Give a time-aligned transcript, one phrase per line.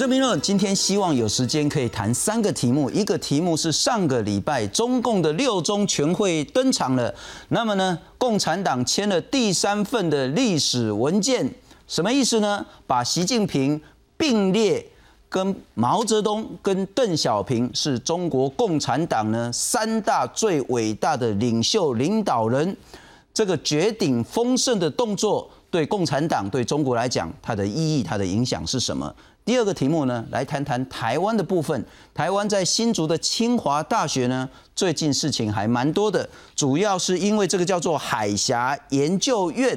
[0.00, 7.14] 国政评论今天希望有时间可以谈三个题目，一个题目是上个礼拜中共的六中全会登场了，
[7.48, 11.46] 那么呢，共产党签了第三份的历史文件，
[11.86, 12.64] 什么意思呢？
[12.86, 13.78] 把习近平
[14.16, 14.82] 并列
[15.28, 22.74] 跟毛泽东跟邓小平是中国共产党呢三大最伟大的领袖领导人，
[23.34, 29.14] 这个绝顶丰盛的动作对共产党对中国来讲，它的意义、它的影响是什么？
[29.50, 31.84] 第二个题目呢，来谈谈台湾的部分。
[32.14, 39.76] 台湾在新竹的清华大学呢，最近事情还蛮多的，主要是因为这个叫做海峡研究院，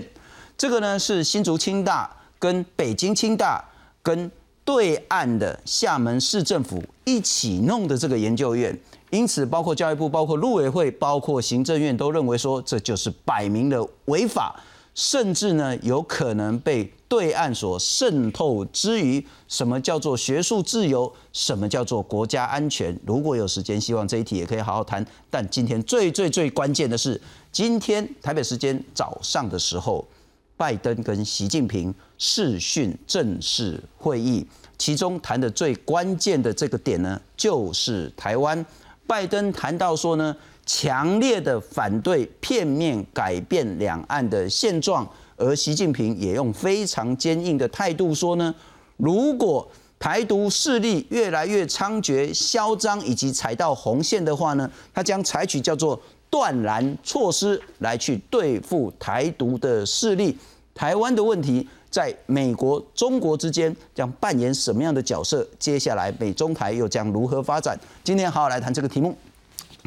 [0.55, 2.07] 这个呢是新竹清大
[2.37, 3.67] 跟北京清大
[4.03, 4.31] 跟
[4.63, 8.79] 对岸的厦门市政府一起弄的这个研究院，
[9.09, 14.55] 因此包括教育部、包括陆委会、包括行政院都认为说，这就是摆明了违法。
[14.95, 21.11] 甚至呢，有可能被对岸所渗透之余，什么叫做学术自由？
[21.31, 22.95] 什么叫做国家安全？
[23.05, 25.03] 如果有时间，希望这一题也可以好好谈。
[25.29, 27.19] 但今天最最最关键的是，
[27.51, 30.07] 今天台北时间早上的时候，
[30.55, 34.45] 拜登跟习近平视讯正式会议，
[34.77, 38.63] 其中谈的最关键的这个点呢，就是台湾。
[39.07, 40.35] 拜登谈到说呢。
[40.65, 48.53] 强烈的反对片面改变两岸的现状，而习近平也用非常坚硬的态度说呢，
[48.97, 49.67] 如果
[49.99, 60.37] 台独势力越来越猖獗、嚣张以及踩到红线的话呢，他将采取叫做断然措施来去对付台独的势力。
[60.73, 65.47] 台湾的问题在美国、中国之间将扮演什么样的角色？
[65.59, 67.79] 接下来美中台又将如何发展？
[68.03, 69.15] 今天好好来谈这个题目。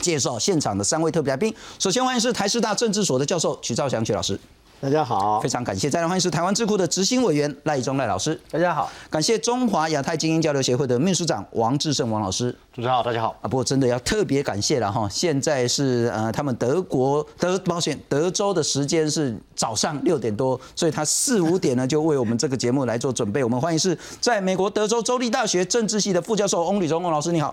[0.07, 1.53] 介绍现场的三位特别来宾。
[1.81, 4.39] 首先欢迎是台师大政治所的教授曲兆祥曲老师，
[4.81, 5.91] 大家好，非常感谢。
[5.91, 8.89] 再来欢迎是台湾智库的执行委员赖中赖老师，大家好。
[9.11, 13.37] 感谢中华亚太精英交流协会的秘书长王志胜王老师，主持人好，大家好。
[13.43, 23.43] 啊，不过真的要特别感谢了哈，现在是呃他们德国德保险德州的时间是早上六点多，所以他四五点呢就为我们这个节目来做准备。
[23.43, 27.53] 我们欢迎是在美国德州州立大学政治系的副教授翁吕忠翁老师，你好。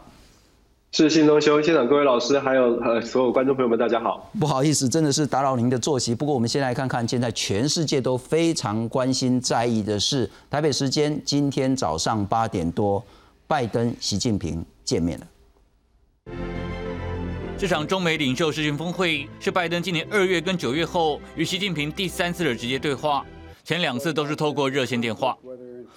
[0.95, 4.29] 是新东兄，现场各位老师，还有呃所有观众朋友们，大家好。
[4.39, 6.13] 不好意思，真的是打扰您的作息。
[6.13, 13.03] 不过我们先来看看，现在全世界都非常关心在意的是，台北时间今天早上八点多，
[13.47, 15.25] 拜登、习近平见面了。
[17.57, 23.25] 这场中美领袖视讯峰会是拜登今年二月跟九月后与习近平第三次的直接对话，
[23.63, 25.35] 前两次都是透过热线电话。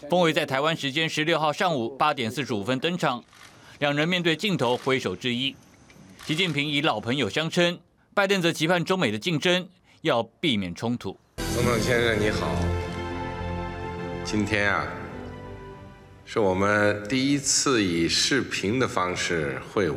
[0.08, 3.22] 峰会在台湾时间十六号上午八点四十五分登场。
[3.78, 5.54] 两人面对镜头挥手致意，
[6.24, 7.78] 习近平以老朋友相称，
[8.14, 9.68] 拜登则期盼中美的竞争
[10.00, 11.14] 要避免冲突。
[11.54, 12.56] 总统先生你好，
[14.24, 14.88] 今天啊，
[16.24, 19.96] 是我们第一次以视频的方式会晤，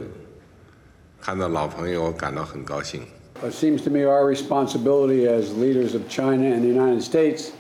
[1.22, 3.04] 看到老朋友感到很高兴。
[3.42, 7.52] It seems to me our responsibility as leaders of China and the United States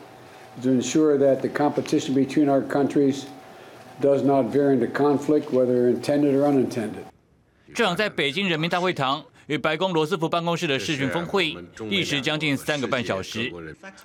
[0.61, 3.23] to ensure that the competition between our countries.
[4.01, 7.03] Does not veer into conflict, whether intended or unintended.
[7.73, 11.55] 这场在北京人民大会堂与白宫罗斯福办公室的视讯峰会，
[11.87, 13.51] 历时将近三个半小时。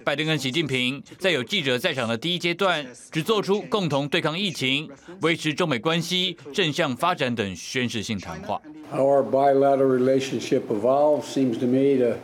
[0.05, 4.89] 拜登跟习近平在有记者在场的第一阶段，只做出共同对抗疫情、
[5.23, 8.61] 维持中美关系正向发展等宣示性谈话。
[8.91, 12.19] How our bilateral relationship evolves seems to me to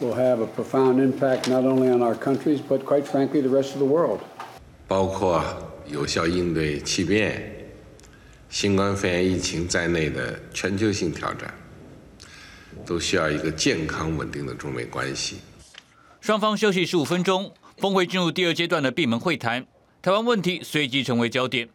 [0.00, 3.74] will have a profound impact not only on our countries, but quite frankly, the rest
[3.74, 4.20] of the world.
[4.86, 5.42] 包括。
[5.90, 7.50] 有效应对气变、
[8.50, 11.52] 新冠肺炎疫情在内的全球性挑战，
[12.84, 15.38] 都需要一个健康稳定的中美关系。
[16.20, 19.66] 双方休息十五分钟，峰会进入第二阶段的闭门会谈，
[20.02, 21.68] 台湾问题随即成为焦点。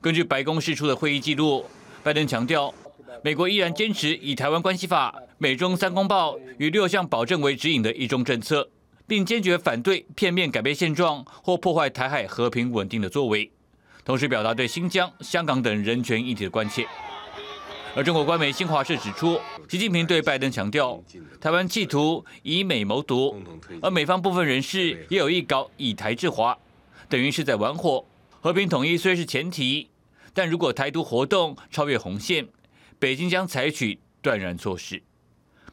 [0.00, 1.64] 根据白宫释出的会议记录，
[2.04, 2.72] 拜登强调，
[3.24, 8.70] 美国依然坚持以《台湾关系法》、美中三公报与六项保证为指引的一中政策。
[9.10, 13.50] 并坚决反对片面改变现状或破坏台海和平稳定的作为，
[14.04, 16.86] 同时表达对新疆、香港等人权议题的关切。
[17.96, 21.02] 而中国官媒新华社指出，习近平对拜登强调，
[21.40, 23.34] 台湾企图以美谋独，
[23.82, 26.56] 而美方部分人士也有意搞以台制华，
[27.08, 28.04] 等于是在玩火。
[28.40, 29.88] 和平统一虽是前提，
[30.32, 32.46] 但如果台独活动超越红线，
[33.00, 35.02] 北京将采取断然措施。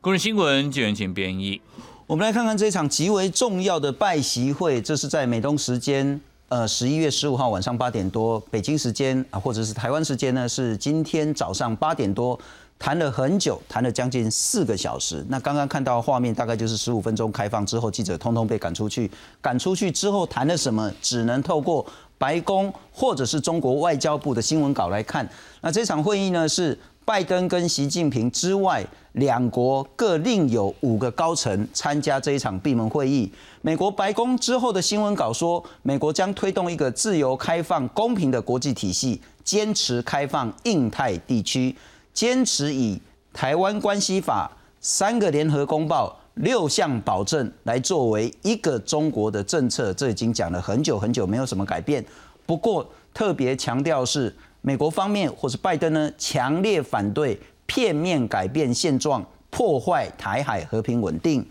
[0.01, 1.61] 公日新闻，纪元请编译。
[2.07, 6.17] 我们来看看这场极为重要的拜习会，这是在美东时间，
[6.47, 12.39] 呃，十一月十五号晚上八点多，北京时间啊，或者是台湾时间呢，是今天早上八点多，
[12.79, 15.25] 谈了很久，谈了将近四个小时。
[15.27, 19.11] 那刚刚看到画面，大概就是十五分钟开放之后，记者通通被赶出去，
[19.41, 21.85] 赶出去之后谈了什么，只能透过
[22.17, 25.29] 白宫或者是中国外交部的新闻稿来看，
[25.59, 33.31] 那这场会议呢是拜登跟习近平之外，两国各另有五个高层参加这一场闭门会议。
[33.61, 41.73] 美国白宫之后的新闻稿说，美国将推动一个自由、开放、公平的国际体系，坚持开放印太地区，
[42.13, 43.01] 坚持以
[43.31, 44.51] 台湾关系法、
[44.81, 46.13] 三个联合公报。
[46.33, 52.03] 六项保证来作为一个中国的政策，这已经讲了很久很久，没有什么改变。
[52.45, 54.35] 不过特别强调是
[54.67, 61.41] 美国方面或是拜登呢，强烈反对片面改变现状，破坏台海和平稳定，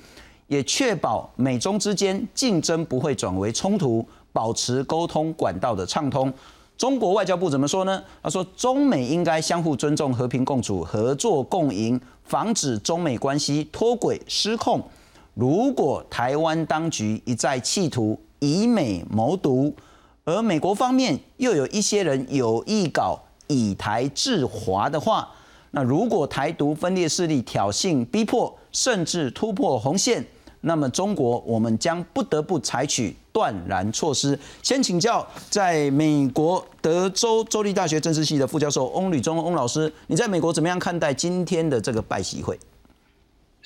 [0.49, 6.31] 也确保美中之间竞争不会转为冲突，保持沟通管道的畅通。
[6.77, 8.05] 中国外交部怎么说呢？
[8.23, 11.99] 他说，中美应该相互尊重、和平共处、合作共赢。
[12.25, 14.83] 防止中美关系脱轨失控。
[15.33, 19.73] 如果台湾当局一再企图以美谋独，
[20.26, 25.28] 而美国方面又有一些人有意搞以台制华的话，
[25.70, 30.26] 那如果台独分裂势力挑衅逼迫，甚至突破红线，
[30.62, 34.37] 那么中国我们将不得不采取断然措施。
[34.64, 42.58] 先请教在美国德州州立大学政治系的副教授翁吕中翁老师，你在美国怎么样看待今天的这个拜席会？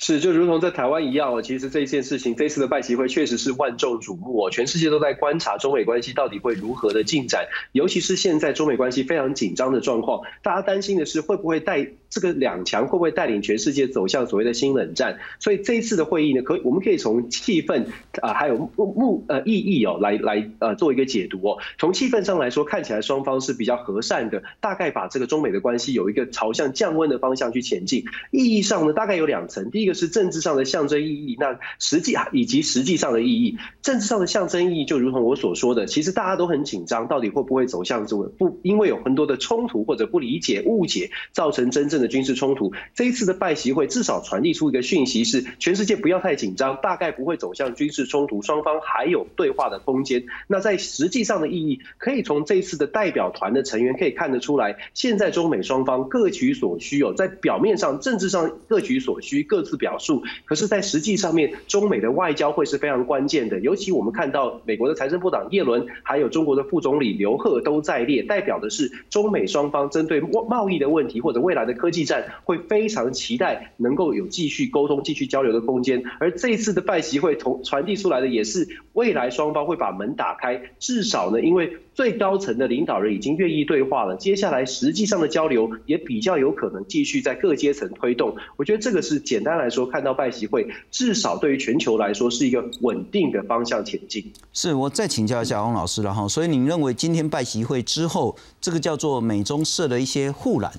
[0.03, 15.19] 是，就如同在台湾一样哦，其实这件事情，这次的拜习会确实是万众瞩目哦，全世界都在观察中美关系到底会如何的进展，尤其是现在中美关系非常紧张的状况，大家担心的是会不会带这个两强会不会带领全世界走向所谓的新冷战？
[15.39, 17.85] 所以这一次的会议呢，可我们可以从气氛
[18.23, 21.59] 啊，还有目目呃意义哦，来来呃做一个解读哦。
[21.77, 28.05] 从气氛上来说，看起来双方是比较和善的，大概把这个中美的关系有一个朝向降温的方向去前进。
[28.31, 29.90] 意义上呢，大概有两层，第一个。
[29.93, 33.57] 是政治上的象征意义，那实际以及实际上的意义。
[33.81, 38.59] 政治上的象征意义，就如同我所说的，其实大家都很紧张，到底会不会走向这个不？
[38.61, 42.71] 因为有很多的冲突或者不理解、误解，造成真正的军事冲突。
[42.93, 50.23] 这一次的拜习会至少传递出一个讯息，是全世界不要太紧张，大概不会走向军事冲突，双方还有对话的空间。
[50.45, 59.71] 那在实际上的意义，可以从这次的代表团的成员可以看得出来，现在中美双方各取所需哦，在表面上政治上各取所需，各自。
[59.81, 63.59] 表述，可是，在实际上面，中美的外交会是非常关键的。
[63.61, 76.03] 尤其我们看到美国的财政部长耶伦，还有中国的副总理刘鹤都在列，代表的是中美双方针对贸易的问题或者未来的科技战，会非常期待能够有继续沟通、继续交流的空间。
[76.19, 81.73] 而这一次的拜习会同传递出来的，也是未来双方会把门打开，至少呢，因为。
[81.93, 88.37] 最高层的领导人已经愿意对话了，接下来实际上的交流也比较有可能继续在各阶层推动。
[88.55, 94.31] 我觉得这个是简单来说，看到拜习会，至少对于全球来说是一个稳定的方向前进。
[94.53, 100.71] 是我再请教一下汪老师了哈，所以您认为今天拜习会之后，这个叫做美中设了一些护栏？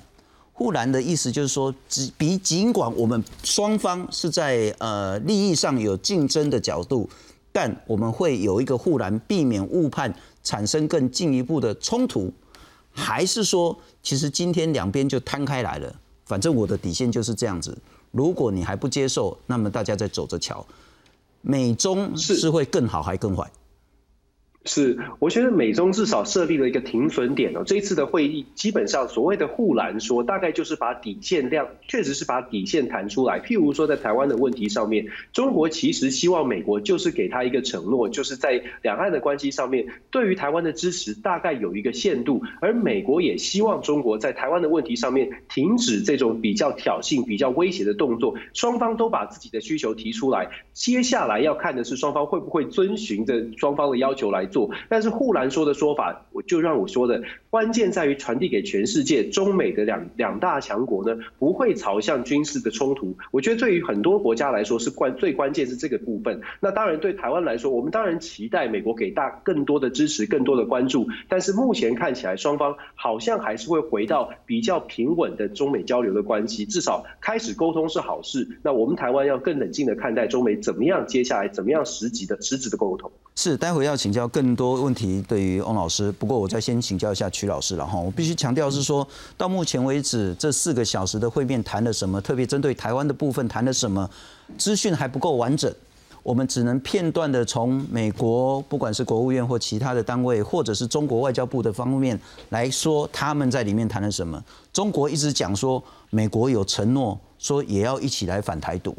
[0.53, 7.09] 护栏的意思就是说，只比尽管我们双方是在呃利益上有竞争的角度，
[7.51, 10.13] 但我们会有一个护栏，避免误判。
[10.45, 12.29] 产生更进一步的冲突，
[12.91, 13.73] 还是说，
[14.03, 15.95] 其实今天两边就摊开来了？
[16.25, 17.77] 反正我的底线就是这样子。
[18.13, 20.65] 如果你还不接受，那么大家再走着瞧。
[21.41, 23.51] 美中是会更好还更坏？
[24.65, 27.63] 是，我觉得美中至少设立了一个停损点哦。
[27.65, 33.41] 这一次的会议，基本上所谓的护栏说，大概就是把底线量，确实是把底线弹出来。
[33.41, 42.41] 譬如说，在台湾的问题上面，中国其实希望美国就是给他一个承诺，就是在两岸的关系上面，对于台湾的支持大概有一个限度。
[42.61, 48.33] 而美国也希望中国在台湾的问题上面停止这种比较挑衅、比较威胁的动作。
[48.53, 54.47] 双方都把自己的需求提出来，接下来要看的是双方会不会遵循着双方的要求来。
[54.89, 63.15] 但是护栏说的说法，我就让我说的关键在于传递给全世界，中美的两两大强国呢不会朝向军事的冲突。
[63.31, 66.41] 我觉得对于很多国家来说是关最关键是这个部分。
[66.59, 71.07] 那当然对台湾来说，我们当然期待美国给大更多的支持，更多的关注。
[71.27, 78.47] 但是目前看起来，双方好像还是会回到比较平稳的中美交流的关系，至少开始沟通是好事。
[78.61, 83.11] 那我们台湾要更冷静的看待中美怎么样接下来怎么样实际的实质的沟通。
[83.35, 86.11] 是，待会要请教更更多问题对于翁老师。
[86.11, 87.97] 不过我再先请教一下曲老师了哈。
[87.97, 89.07] 我必须强调是说，
[89.37, 92.19] 到目前为止这四个小时的会面谈了什么？
[92.19, 94.09] 特别针对台湾的部分谈了什么？
[94.57, 95.73] 资讯还不够完整，
[96.23, 102.19] 我们只能片段的从美国，不管是国务院或其他的单位，或者是中国外交部的方面
[102.49, 104.43] 来说，他们在里面谈了什么？
[104.73, 108.93] 中国一直讲说，美国有承诺说也要一起来反台独，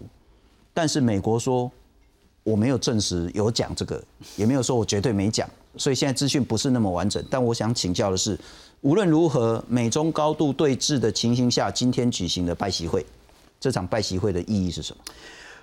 [0.72, 1.70] 但是美国说。
[2.44, 4.00] 我没有证实有讲这个，
[4.36, 5.48] 也没有说我绝对没讲。
[5.76, 7.24] 所以现在资讯不是那么完整。
[7.28, 8.38] 但我想请教的是，
[8.82, 13.04] 无论如何，美中高度对峙的情形下，今天举行的拜习会，
[13.58, 15.02] 这场拜习会的意义是什么？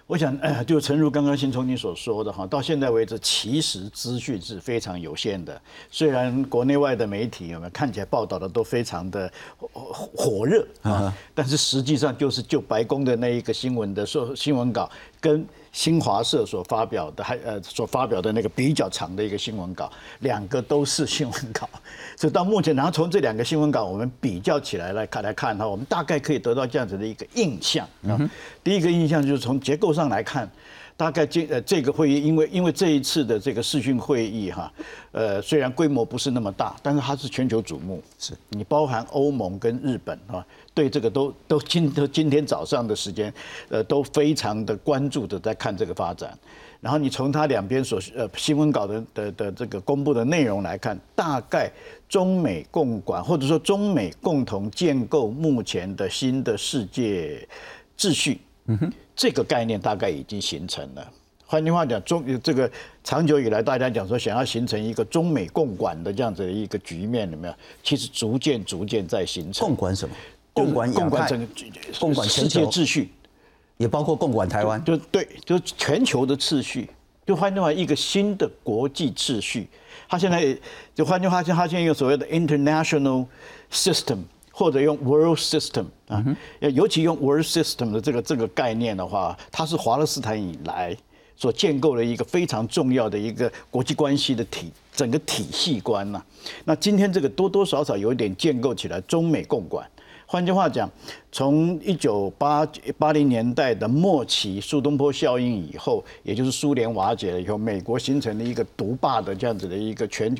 [0.07, 5.61] 我想，呃，就诚如刚刚新聪你所说的哈，到现在为止，其实资讯是非常有限的。
[5.89, 9.31] 虽然国内外的媒体有没有看起来报道的都非常的
[9.71, 14.89] 火热啊，但是实际上就是就白宫的那一个新闻的说新闻稿
[15.21, 15.47] 跟。
[15.73, 21.65] 新华社所发表的，还呃所发表的那个比较长的一个新闻稿，两个都是新闻稿，
[22.17, 28.19] 所以到目前，然后从这两个新闻稿我们比较起来来看来看哈，我们大概可以得到这样子的一个印象啊。
[28.61, 30.45] 第一个印象就是从结构上来看。
[31.01, 34.71] 大概这呃这个会议，因为因为这一次的这个视讯会议哈，
[35.11, 43.33] 呃虽然规模不是那么大，但是它是全球瞩目，是你包含欧盟跟日本啊，对这个都都今都今天早上的时间，
[43.69, 46.37] 呃都非常的关注的在看这个发展。
[46.79, 51.67] 然后你从它两边所呃新闻稿的的的这个公布的内容来看，大概
[52.07, 57.47] 中美共管或者说中美共同建构目前的新的世界
[57.97, 58.39] 秩序。
[58.67, 58.93] 嗯哼。
[59.21, 61.11] 这个概念大概已经形成了。
[61.45, 62.67] 换句话讲，中这个
[63.03, 67.53] 长久以来大家讲说想要形成一个中美共管的这样子的一个局面，有没有？
[67.83, 69.67] 其实逐渐逐渐在形成。
[69.67, 70.15] 共管什么？
[70.53, 71.47] 共管共管整个
[71.99, 73.11] 共管世界秩序，
[73.77, 74.83] 也包括共管台湾。
[74.83, 76.89] 就对，就是全球的秩序。
[77.23, 79.67] 就换句话，一个新的国际秩序。
[80.09, 80.57] 他现在
[80.95, 83.27] 就换句话讲，他现在用所谓的 international
[83.71, 84.17] system。
[84.61, 86.23] 或者用 world system 啊，
[86.59, 90.95] 尤其用 world system 的这个这个概念的话，它是华勒斯坦以来
[91.35, 96.23] 所建构的一个非常重要的一个国际关系的体整个体系观呐。
[96.65, 99.83] 那今天这个多多少少有一点建构起来中美共管。
[100.31, 100.89] 换句话讲，
[101.29, 102.65] 从一九八
[102.97, 110.33] 八零年代的末期，苏东坡效应以后，也就是苏联瓦解了以后，美国形成了一个独霸的这样子的一个全，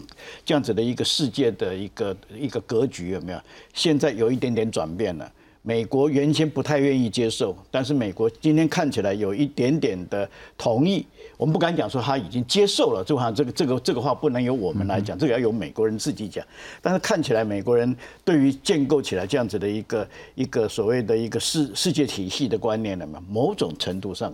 [0.46, 3.42] 这样子的一个世界的一个一个格局，有没有？
[3.74, 5.30] 现在有一点点转变了。
[5.64, 10.28] 美国原先不太愿意接受，但是美国今天看起来有一点点的
[10.58, 11.06] 同意。
[11.38, 16.44] 我们不敢讲说他已经接受了，就好像这个这个这个话不能由我们来讲，这个要由美国人自己讲。
[16.82, 24.34] 但是看起来美国人对于建构起来这样子的一个一个所谓的一个世世界体系的观念了嘛，某种程度上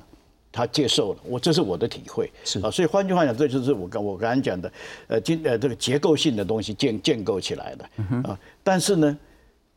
[0.50, 1.20] 他接受了。
[1.26, 2.32] 我这是我的体会。
[2.46, 4.72] 是啊，所以换句话讲，这就是我刚我刚才讲的，
[5.08, 7.86] 呃，今呃这个结构性的东西建建构起来的
[8.24, 8.40] 啊。
[8.64, 9.18] 但是呢。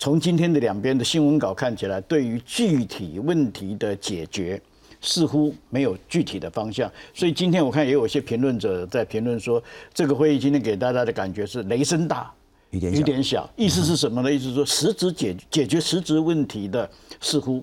[0.01, 4.59] 从今天的两边的新闻稿看起来，对于具体问题的解决
[5.03, 6.91] 似乎没有具体的方向。
[7.13, 12.33] 所以今天我看也有一些评论者在评论说，这个会议今天给大家的感觉是雷声大
[12.71, 13.47] 雨点雨点小。
[13.57, 14.33] 意思是什么呢？
[14.33, 16.89] 意思是说实质解解决实质问题的
[17.21, 17.63] 似乎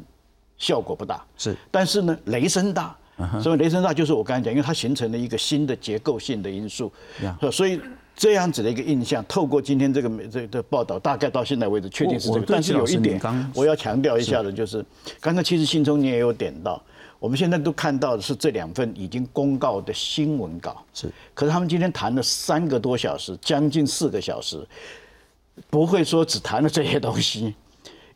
[0.60, 1.25] 效果不大。
[1.39, 2.96] 是，但是呢，雷声大。
[3.41, 6.94] 所以雷声大就是我刚才讲，因为它形成了一个新的结构性的因素。
[7.51, 7.82] 所以。
[8.17, 12.45] 这样子的一个印象，透过今天这个这的报道，大概到现在为止确定是这个。
[12.47, 13.21] 但是有一点，
[13.53, 14.83] 我要强调一下的，就是
[15.21, 16.81] 刚才其实信中你也有点到，
[17.19, 20.83] 我们现在都看到的是这两份已经公告的新闻稿。
[20.95, 24.67] 是，可是他们今天谈了三个多小时，将近四个小时，
[25.69, 27.53] 不会说只谈了这些东西，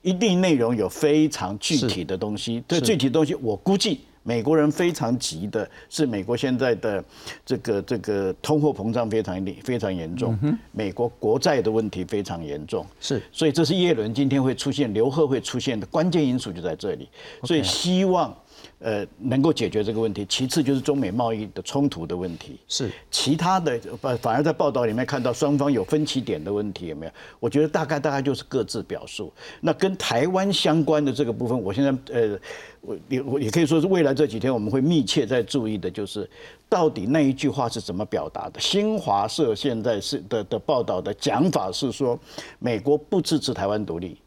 [0.02, 2.64] 一定内容有非常具体的东西。
[2.68, 4.02] 这具体的东西，我估计。
[4.24, 7.04] 美国人非常急的是，美国现在的
[7.46, 10.38] 这个这个通货膨胀非常厉非常严重，
[10.72, 17.08] 美国国债的问题非常严重，是，所以这是耶伦今天会出现，刘贺会出现的关键因素就在这里，
[17.44, 18.36] 所以希望。
[18.82, 20.26] 呃，能够解决这个问题。
[20.28, 22.60] 其次就是中美贸易的冲突的问题。
[22.68, 27.12] 是其他的，反反而在报道里面看到双方有分歧点的问题有没有？
[27.40, 29.32] 我觉得大概大概就是各自表述。
[29.60, 32.40] 那跟台湾相关的这个部分，我现在呃，
[32.82, 36.28] 我也我也可以说是未来这几天我们会密切在注意的，就是
[36.68, 38.60] 到底那一句话是怎么表达的。
[38.60, 42.20] 新华社现在是的的报道的讲法是说，
[42.58, 44.18] 美国不支持台湾独立。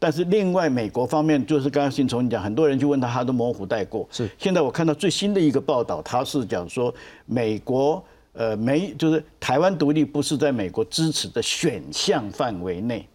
[0.00, 4.08] 但是另外，美国方面就是刚刚新从你讲，很多人去问他，他都模糊带过。
[4.10, 4.28] 是。
[4.38, 6.92] 现在我看到最新的一个报道，他是讲说，
[7.26, 8.02] 美国
[8.32, 13.06] 呃没就是台湾独立不是在美国支持的选项范围内。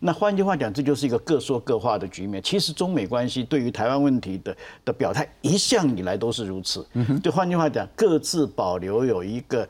[0.00, 2.42] 那换句话讲，这就是一个各说各话的局面。
[2.42, 6.84] 其实中美关系对于台湾问题的的表态，一向以来都是如此。
[6.94, 7.22] 嗯哼。
[7.22, 9.68] 就换句话讲，各自保留有一个。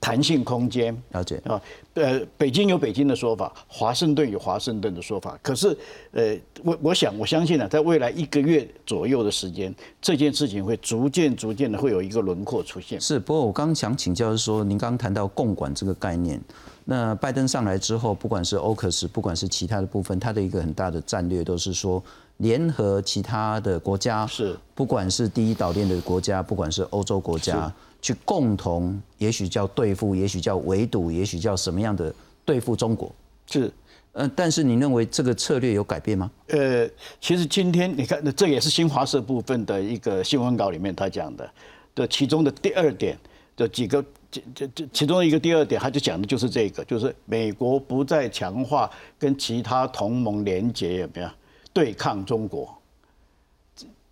[0.00, 1.60] 弹性空间，了解啊，
[1.94, 5.38] 呃，北京有北京的说法，华盛顿有华盛顿的说法。
[5.42, 5.76] 可是，
[6.12, 13.00] 呃，我我想我相信呢，在未来一个月左右的时间，这件事情会逐渐逐渐的会有一个轮廓出现。
[13.00, 16.40] 是，不过我刚想请教是说，您刚刚谈到共管这个概念，
[16.84, 22.02] 那拜登上来之后，不管是 c u s 不管是其他的部分，他的一个很大的战略都是说。
[22.38, 27.68] 联合其他的国家，是不管是第一岛链的国家，不管是欧洲国家，
[28.00, 32.14] 去共同，也许叫对付，也许叫围堵，也许叫什么样的
[32.44, 33.12] 对付中国。
[33.46, 33.72] 是，
[34.12, 36.30] 呃，但是你认为这个策略有改变吗？
[36.48, 36.88] 呃，
[37.20, 41.50] 其实今天你看，这也是新华社部分的一个新闻稿里面他讲的
[41.94, 43.18] 的其中的第二点
[43.56, 48.88] 的几个，这这这其中一个第二点，他就讲的就是这个，就是美国不再强化
[49.18, 51.28] 跟其他同盟联结，有没有
[51.72, 52.77] 对抗中国？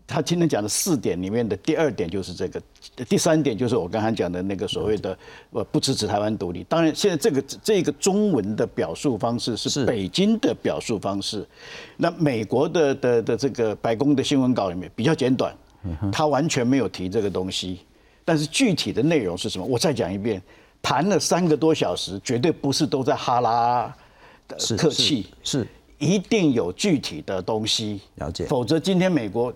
[0.07, 2.63] 他今天讲的四点里面的第二点就是这个，
[3.09, 5.19] 第三点就是我刚才讲的那个所谓的
[5.51, 6.65] 呃不支持台湾独立。
[6.69, 11.45] 当然，现在这个这个中文的表述方式是北京的表述方式，
[11.97, 15.53] 那美国的的的这个白宫的新闻稿里面比较简短，
[16.13, 17.81] 他完全没有提这个东西。
[18.25, 19.65] 但是具体的内容是什么？
[19.67, 20.41] 我再讲一遍，
[20.81, 23.93] 谈了三个多小时，绝对不是都在哈拉
[24.47, 25.67] 的客气，是
[25.99, 28.01] 一定有具体的东西。
[28.17, 29.53] 了解，否则今天美国。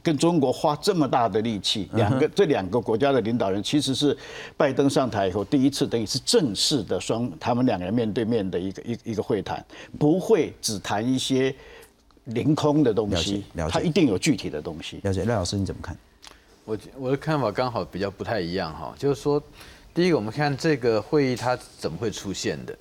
[0.00, 4.16] 跟中国花这么大的力气，两个这两个国家的领导人其实是
[4.56, 9.64] 拜登上台以后第一次等于是正式的双他们两个人面对面的一个一一个会谈，
[9.98, 11.54] 不会只谈一些
[12.24, 15.00] 凌空的东西，他一定有具体的东西。
[15.02, 15.96] 了解，赖老师你怎么看？
[16.64, 19.42] 我我的看法刚好比较不太一样哈，就是说，
[19.92, 22.72] 第一个我们看这个会议它怎么会出现的，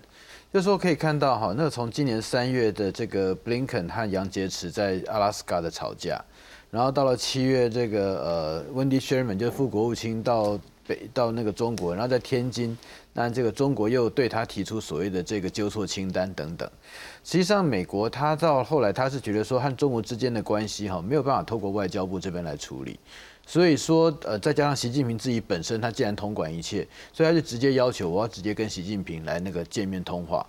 [0.54, 6.24] 就是说可以看到哈，那从今年三月的这个布林肯和杨洁篪在阿拉斯加的吵架。
[6.72, 12.76] 然后到了七月，这个呃，温迪·谢尔曼就是副国务卿到北到那个中国，然后在天津，
[13.12, 16.70] 那这个中国又对他提出所谓的这个纠错清单等等。
[17.26, 22.98] 实际上，美国他到后来他是觉得说和中国之间的关系哈没有办法透过外交部这边来处理，
[23.46, 30.48] 所以说呃再加上习近平自己本身他既然统管一切，所以他就直接要求我要直接跟习近平来那个见面通话。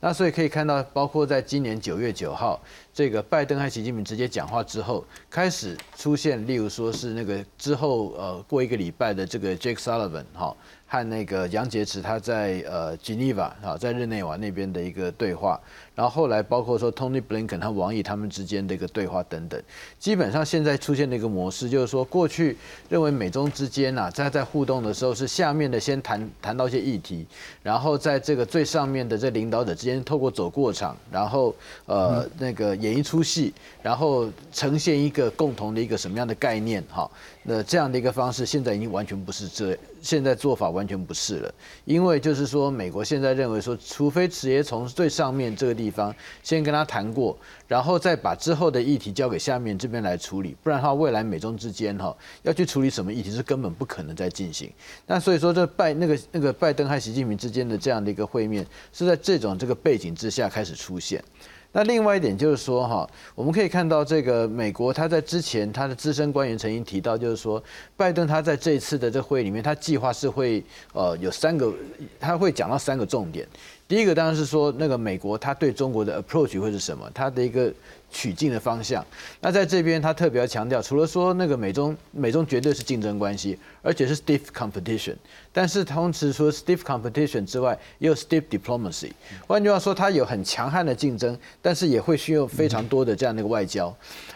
[0.00, 2.60] 那所以可以看到，包括在今年九月九号。
[2.94, 10.56] 这个拜登和习近平直接讲话之后，开始出现，例如说是那个之后，呃，过一个礼拜的这个 Jake Sullivan 哈
[10.86, 15.60] 和那个杨洁篪他在呃 Geneva 哈在日内瓦那边的一个对话，
[15.98, 19.60] 然后后来包括说 Tony Blinken 和王毅他们之间的一个对话等等，
[19.98, 22.56] 基本上现在出现的一个模式就是说，过去
[22.88, 27.26] 认为美中之间呐在在互动的时候是下面的先谈谈到一些议题，
[27.64, 31.52] 然后在这个最上面的这领导者之间透过走过场，然后
[31.86, 36.80] 呃那个演一出戏，然后呈现一个共同的一个什么样的概念？
[36.88, 37.10] 哈，
[37.42, 41.52] 那这样的一个方式，现在已经完全不是这，现在做法完全不是了。
[41.84, 54.70] 因为就是说，美国现在认为说，除非直接从最上面这个地地方先跟他谈过，然后再把之后的议题交给下面这边来处理，不然的话，未来美中之间哈要去处理什么议题是根本不可能再进行。
[55.06, 61.24] 那所以说，这拜那个那个拜登和习近平之间的这样的一个会面，是在这种这个背景之下开始出现。
[61.70, 67.62] 那另外一点就是说，哈，我们可以看到这个美国，他在之前他的资深官员曾经提到，就是说，
[67.94, 71.72] 拜登他在这一次的这会议里面，他计划是会呃有三个，
[72.18, 73.46] 他会讲到三个重点。
[73.88, 77.72] 第一个当然是说，那个美国他对中国的 approach 会是什么，他的一个。
[78.10, 79.04] 取径的方向，
[79.38, 85.16] 那在这边他特别要强调，除了说那个美中美中绝对是竞争关系，而且是 stiff competition，
[85.52, 89.10] 但是同时除了 stiff competition 之外，也有 stiff diplomacy。
[89.46, 93.94] 换句话说，它有很强悍的竞争，但是也会需要非常多的这样的一个外交。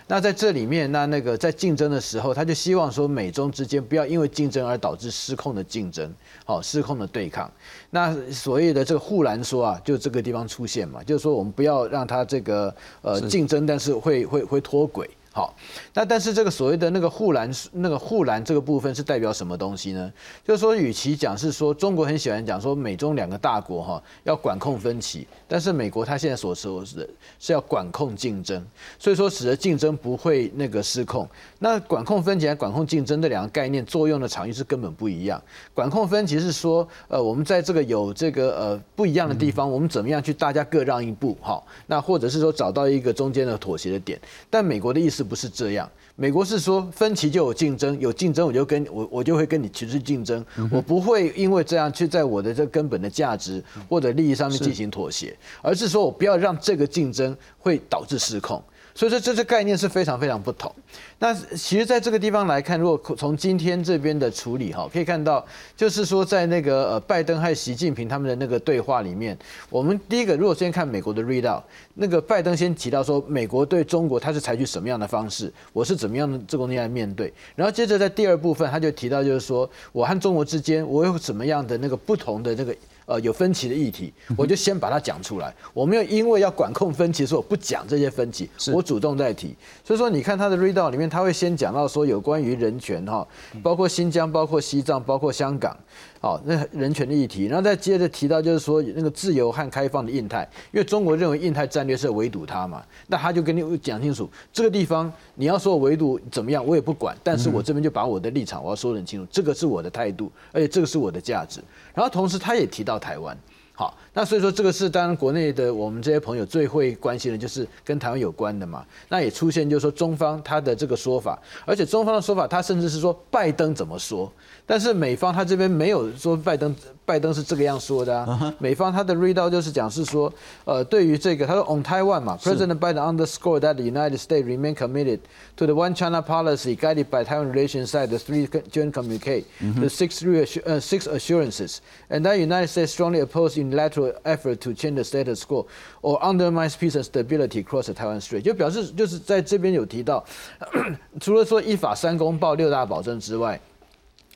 [0.09, 6.13] 那在这里面，那那个在竞争的时候，他就希望说美中之间不要因为竞争而导致失控的竞争，
[6.45, 7.51] 好失控的对抗。
[7.91, 13.63] 那所谓的这个护栏说啊，就这个地方出现嘛，就是说我们不要让它这个呃竞争。
[13.65, 15.55] 但是会会会脱轨，好，
[15.95, 20.13] 那但是这个所谓的那个护栏，那个护栏这个部分是代表什么东西呢？
[20.45, 28.63] 就是说，与其讲是说中国很喜欢讲说美中两个大国哈要管控分歧，但是美国它现在所说是是要管控竞争，
[28.99, 31.27] 所以说使得竞争不会那个失控。
[31.59, 35.43] 那管控分歧和管控竞争这两个概念作用的场域是根本不一样。
[35.73, 44.21] 管控分歧是说，呃，我们在这个有这个呃不一样的地方，我们怎么样去大家各让一步，哈，那或者是说找到一个中间的妥协的点。
[44.51, 58.63] 但美国的意思不是这样，美国是说分歧就有竞争，有竞争我就跟我我就会跟你持续竞争，我不会因为这样去在我的这根本的价值或者利益上面进行妥协，而是说我不要让这个竞争会导致失控。
[58.95, 60.73] 所以说，这些概念是非常非常不同。
[61.19, 65.45] 那其实，在这个地方来看，如果从今天这边的处理哈，可以看到，
[65.77, 69.37] 就是说，在那个呃，拜登和习近平他们的那个对话里面，
[69.71, 71.63] 我们第一个，如果先看美国的 read out，
[71.95, 77.33] 那个拜登先提到说，美国对中国他是采取什么样的方式，我是怎么样的这个东西来面对。
[77.55, 82.75] 然后接着在第二部分，他就提到就是说，我和中国之间，我有什么样的那个不同的那个。
[83.07, 85.55] 呃有分歧的议题，我就先把它讲出来。
[85.73, 89.55] 我没有因为要管控分歧，所以我不讲这些分歧，我主动在提。
[89.85, 93.27] 所以说，你看他的 read out 里面，他会先讲到说有关于人权哈，
[93.63, 95.77] 包括新疆、包括西藏、包括香港。
[96.23, 111.61] 好，那人权的议题，然后再接着提到就是说那个自由和开放的印太，因为中国认为印太战略是围堵它嘛，那他就跟你讲清楚，这个地方你要说围堵怎么样，我也不管，但是我这边就把我的立场我要说得很清楚，这个是我的态度，而且这个是我的价值。
[111.93, 113.37] 然后同时他也提到台湾。
[113.75, 118.85] 好，那所以说这个是当然国内的我们这些朋友最会关心的，就是跟台湾有关的嘛。
[119.09, 124.31] 那也出现就是说中方他的这个说法，而且中方的说法，他甚至是说拜登怎么说，
[124.67, 126.75] 但是美方他这边没有说拜登。
[127.05, 130.33] 拜登是这个样说的啊，美方他的 read out 就是讲是说，
[130.65, 135.19] 呃，对于这个他说 on Taiwan 嘛，President Biden underscored that the United States remain committed
[135.57, 139.47] to the one China policy guided by Taiwan relations side the three joint communicate
[139.81, 144.95] the six uh, six assurances, and that United States strongly oppose unilateral effort to change
[144.95, 145.67] the status quo
[146.01, 150.25] or undermine peace and stability across the Taiwan Strait，就表示就是在这边有提到，
[151.21, 153.61] 除了说依法三公报六大保证之外。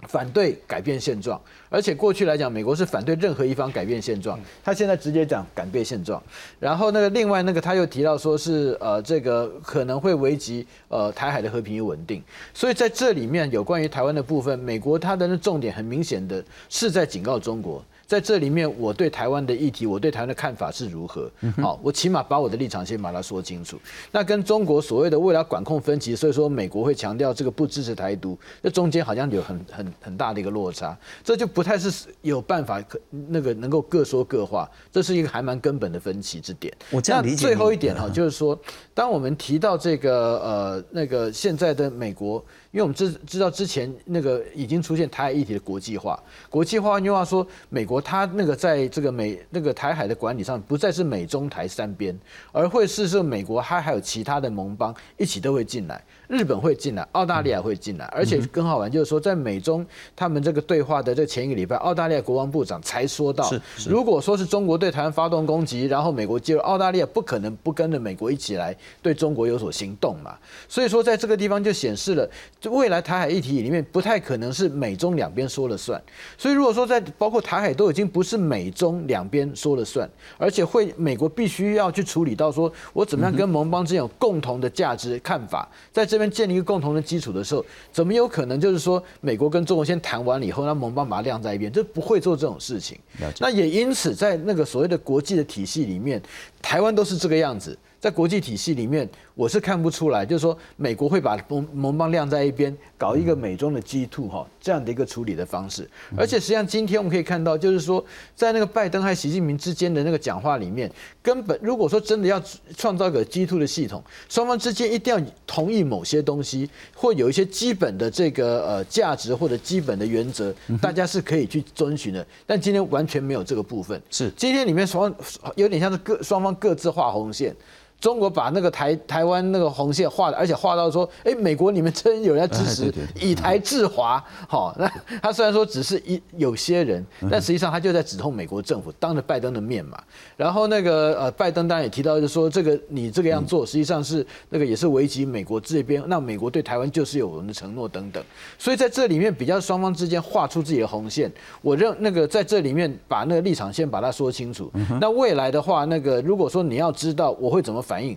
[0.09, 4.39] 反对改变现状，而且过去来讲，美国是反对任何一方改变现状。
[4.63, 6.23] 他现在直接讲改变现状，
[6.61, 12.23] 然后那个另外那个他又提到说是呃这个可能会危及呃台海的和平与稳定。
[12.53, 17.83] 所以在这里面有关于台湾的部分，美国它的那重点很明显的是在警告中国。
[18.07, 21.31] 在这里面，我对台湾的议题，我对台湾的看法是如何？
[21.61, 23.77] 好，我起码把我的立场先把它说清楚。
[24.13, 36.73] 那跟中国所谓的为了管控分歧，所以说美国会强调这个不支持台独，这中间好像有很很很大的一个落差，这就不太是有办法可那个能够各说各话，这是一个还蛮根本的分歧之点。
[36.91, 37.47] 我这样理解。
[37.47, 38.57] 最后一点哈，就是说，
[38.95, 42.45] 当我们提到这个呃那个现在的美国。
[42.77, 52.15] 因为我们知知道之前那个已经出现台海议题的国际化，国际化换句话说，美国它那个在这个美那个台海的管理上，不再是美中台三边，
[52.53, 56.05] 而会是说美国它还有其他的盟邦一起都会进来。
[56.29, 63.49] 日本会进来，澳大利亚会进来，而且更好玩就是说，在美中他们这个对话的这前一个礼拜，澳大利亚国防部长才说到，
[63.89, 70.35] 如果说是中国对台湾发动攻击，然后美国介入，澳大利亚不可能不跟着美国一起来对中国有所行动嘛。
[70.69, 72.29] 所以说，在这个地方就显示了，
[72.65, 76.03] 未来台海议题里面不太可能是美中两边说了算。
[76.37, 80.09] 所以如果说在包括台海都已经不是美中两边说了算，
[80.39, 86.16] 而且会美国必须要去处理到说我怎么样跟盟邦之间有共同的价值看法，在这。
[86.17, 92.99] 这边建立一个共同的基础的时候，怎么有可能就是说美国跟中国先谈完了以后，那盟邦把它晾在一边，就不会做这种事情。
[93.39, 96.23] 那也因此，在那个所谓的国际的体系里面，
[96.63, 97.79] 台湾都是这个样子。
[98.01, 105.87] 在国际体系里面，我是看不出来，就是说美国会把盟盟邦晾在一边，搞一个美中的 G two 哈这样的一个处理的方式。
[106.17, 108.03] 而且实际上今天我们可以看到，就是说
[108.35, 110.91] 在那个拜登和习近平之间的那个讲话里面，
[111.23, 112.43] 根本如果说真的要
[112.79, 122.27] 创造一个 G two 的系统，双方之间一定要同意某些东西，或有一些基本的这个呃价值或者基本的原则，大家是可以去遵循的。
[122.47, 124.01] 但今天完全没有这个部分。
[124.09, 125.15] 是今天里面双
[125.57, 127.55] 有点像是各双方各自画红线。
[128.01, 134.87] 中国把那个台台湾那个红线画的，而且画到说，哎，美国你们真有人支持以台制华，好，那
[135.23, 139.99] 他虽然说只是一有些人，但实际上他就在指控美国政府当着拜登的面嘛。
[140.37, 148.23] 然后那个呃，拜登当然也提到，就是说这个你这个样做，实际上是那个也是危及美国这边，那美国对台湾就是有我们的承诺等等。
[148.59, 151.33] 所以在这里面比较双方之间画出自己的红线，
[151.63, 154.71] 我认那个在这里面把那个立场先把它说清楚。
[155.01, 158.17] 那未来的话，那个如果说你要知道我会怎么反应，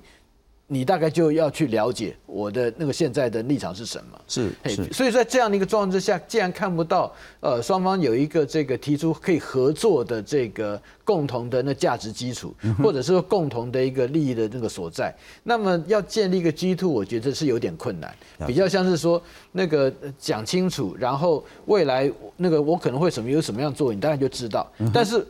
[0.71, 4.21] 你大概就要去了解我的那个现在的立场是什么。
[4.27, 12.53] 是是，所以在这样的一个状况之下，既然看不到呃双方有一个这个提出可以合作的这个共同的那价值基础，
[12.83, 15.11] 或者是说共同的一个利益的那个所在，
[15.43, 19.19] 那么要建立一个 G two，我觉得是有点困难，比较像是说
[19.51, 25.25] 那个讲清楚，然后未来那个我可能会什么有什么样做，你大概就知道，但是。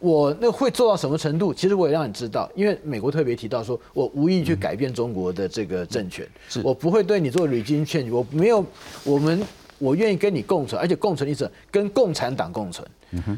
[0.00, 1.52] 我那会做到什么程度？
[1.54, 6.26] 其实我也让你知道，因为美国特别提到说，我无意去改变中国的这个政权，
[6.64, 8.64] 我不会对你做履金劝，我没有，
[9.04, 9.42] 我们
[9.80, 12.86] 我愿意跟你共存，而且共存意思跟共产党共存。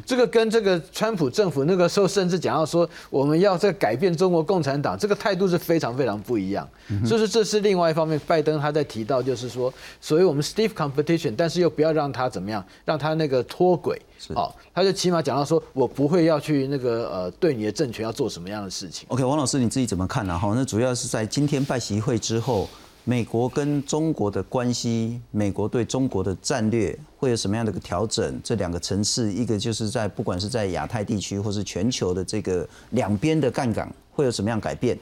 [0.05, 6.69] 这个跟这个川普政府那个时候甚至讲到说，我们要在改变中国共产党，这个态度是非常非常不一样。
[7.03, 13.99] 就是这是另外一方面，拜登他在提到就是说，所以我们 stiff competition，但是又不要让他怎么样，让他那个脱轨。
[14.35, 19.07] 好，他就起码讲到说，我不会要去那个呃，对你的政权要做什么样的事情。
[19.09, 20.37] OK，王老师你自己怎么看呢？
[20.37, 22.69] 哈，那主要是在今天拜习会之后，
[23.05, 28.39] 美国跟中国的关系，美国对中国的战略会有什么样的一个调整？
[28.41, 34.97] 这两个层次，一个就是在不管是在亚太地区或是全球的这个两边的杠杆会有什么样改变？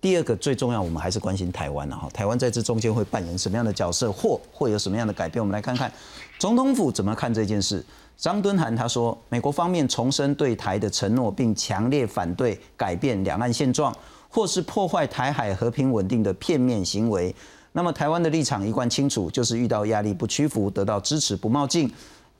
[0.00, 2.08] 第二个最重要，我们还是关心台湾了哈。
[2.12, 5.40] 台湾在这中间会扮演什么样的角色，或会有什么样的改变？
[5.40, 5.90] 我们来看看
[6.40, 7.84] 总统府怎么看这件事。
[8.16, 13.94] 张敦涵他说，美国方面重申对台的承诺，并强烈反对改变两岸现状。
[14.28, 17.34] 或是破坏台海和平稳定的片面行为，
[17.72, 21.90] 那么台湾的立场一贯清楚，就是遇到压力不屈服，得到支持不冒进。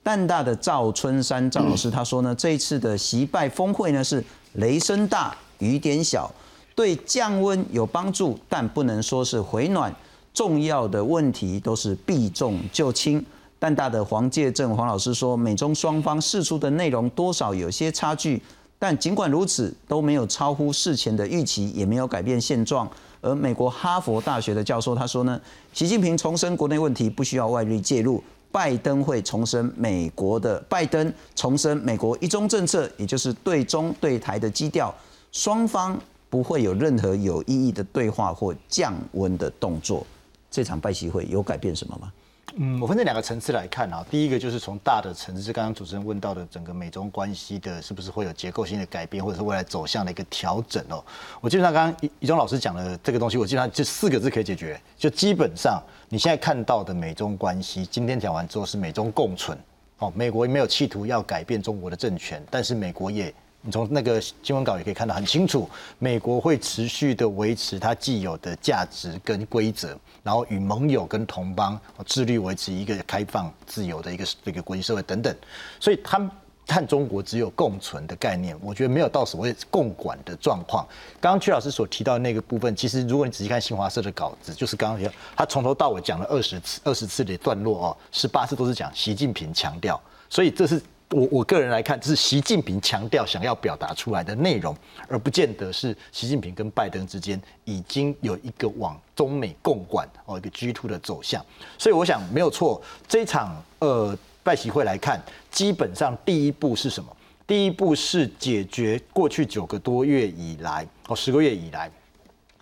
[0.03, 6.31] 淡大的赵春山赵老师他说呢，这一次的习拜峰会呢是雷声大雨点小，
[6.75, 9.95] 对降温有帮助，但不能说是回暖。
[10.33, 13.25] 重要的问题都是避重就轻。
[13.59, 18.41] 淡大的黄介正黄老师说，美中双方释出的内容多少有些差距。
[18.79, 22.89] 但尽管如此，都没有超乎事前的预期，也没有改变现状。
[23.23, 25.41] 而美国哈佛大学的教授他说呢，
[25.73, 34.95] 习近平重申国内问题不需要外力介入，拜登会重申美国的拜登重申美国一中政策，也就是对中对台的基调，
[35.33, 40.07] 双方不会有任何有意义的对话或降温的动作。
[40.51, 42.13] 这场拜习会有改变什么吗？
[42.59, 44.05] 嗯，我分这两个层次来看啊。
[44.11, 51.05] 第一个就是从大的层次，刚刚主持人问到的整个美中关系的，是不是会有结构性的改变，或者是未来走向的一个调整哦？
[51.43, 59.59] 我基本上刚刚一中老师讲的这个东西，我基本上就四个字可以解决，就基本上你现在看到的美中关系，今天讲完之后是美中共存
[59.99, 60.11] 哦。
[60.17, 63.33] 美国没有企图要改变中国的政权，但是美国也。
[63.67, 75.35] 你从那个新闻稿也可以看到很清楚，美国会持续的维持它既有的价值跟规则，然后与盟友跟同邦致力维持一个开放自由的一个这个国际社会等等，
[75.81, 76.31] 所以他们
[76.65, 80.87] 看中国只有共存的概念，我觉得没有到所谓共管的状况。
[81.21, 90.01] 刚刚曲老师所提到的那个部分，其实如果你仔细看新华社的稿子，就是刚刚他从头到尾讲了二十次二十次的段落哦，十八次都是讲习近平强调，
[90.31, 90.81] 所以这是。
[91.11, 94.77] 我我个人来看，这是习近平强调想要表达出来的内容，
[95.09, 101.45] 而不见得是习近平跟拜登之间已经有一个往中美共管哦一个 G two 的走向。
[101.79, 107.17] 所以我想没有错，这场呃拜习会来看，基本上第一步是什么？
[107.47, 111.89] 第一步是解决过去九个多月以来哦十个月以来。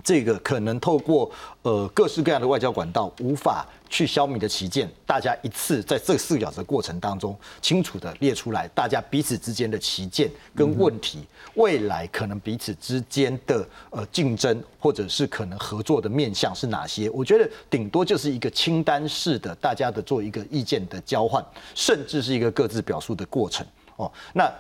[0.02, 1.30] 这个可能透过
[1.62, 17.09] 呃各式各样的外交管道无法去消弭的旗舰，大家一次在这四个小时的过程当中，清楚的列出来，大家彼此之间的旗舰跟问题，未来可能彼此之间的呃竞争或者是可能合作的面向是哪些？
[17.11, 21.40] 我觉得顶多就是一个清单式的，大家的做一个意见的交换，
[21.76, 24.11] 甚至是一个各自表述的过程哦。
[24.33, 24.52] 那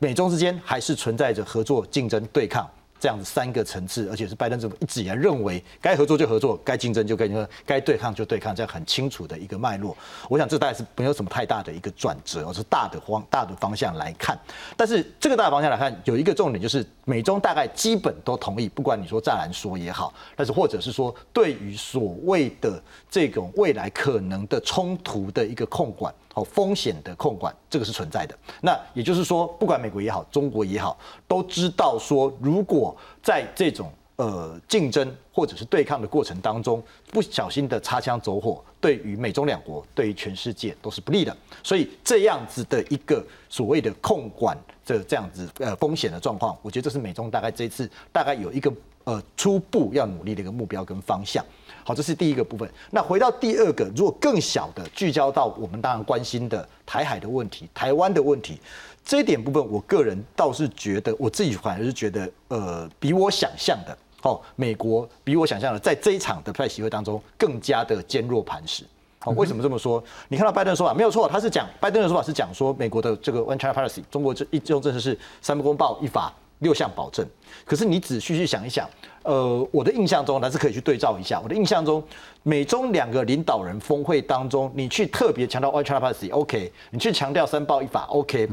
[0.00, 2.68] 美中之间还是存在着合作、竞争、对抗。
[3.04, 9.94] 这样子三个层次，而且是拜登政府一直以来认为该合作就合作，该竞争就该竞争，该对抗就对抗，这样很清楚的一个脉络。
[10.26, 14.38] 我想这大概是没有什么太大的一个转折，而是大的方大的方向来看。
[14.74, 26.10] 但是这个大的方向来看，有一个重点就是美中大概基本都同意，不管你说再难说也好，但是或者是说对于所谓的这种未来可能的冲突的一个控管。
[26.34, 28.36] 好，风险的控管，这个是存在的。
[28.60, 41.36] 那也就是说，不管美国也好，中国也好，都知道说，如果在这种呃竞争或者是对抗的过程当中，不小心的擦枪走火，对于美中两国，对于全世界都是不利的。
[41.62, 48.72] 所以这样子的一个所谓的控管这这样子呃风险的状况，我觉得这是美中大概这次大概有一个
[49.04, 51.44] 呃初步要努力的一个目标跟方向。
[51.84, 52.68] 好，这是第一个部分。
[52.90, 58.58] 那回到第二个，如果更小的聚焦到我们当然关心的台海的问题、台湾的问题，
[59.04, 68.82] 这一点部分，我个人倒是觉得，我自己反而是觉得，呃，比我想象的，哦，美国比我想象的，在这一场的派席会当中更加的坚若磐石。
[69.18, 70.02] 好，为什么这么说？
[70.28, 77.26] 你看到拜登的说法没有错，他是讲拜登的说法是讲说，美国的这个 One China Policy，中国这一中政策是三不公报一法六项保证。
[77.64, 78.88] 可是你仔细去想一想。
[79.22, 81.40] 呃，我的印象中，还是可以去对照一下。
[81.40, 82.04] 我的印象中，
[82.42, 88.46] 美中两个领导人峰会当中，你去特别强调 One China Policy，OK；你去强调三报一法，OK。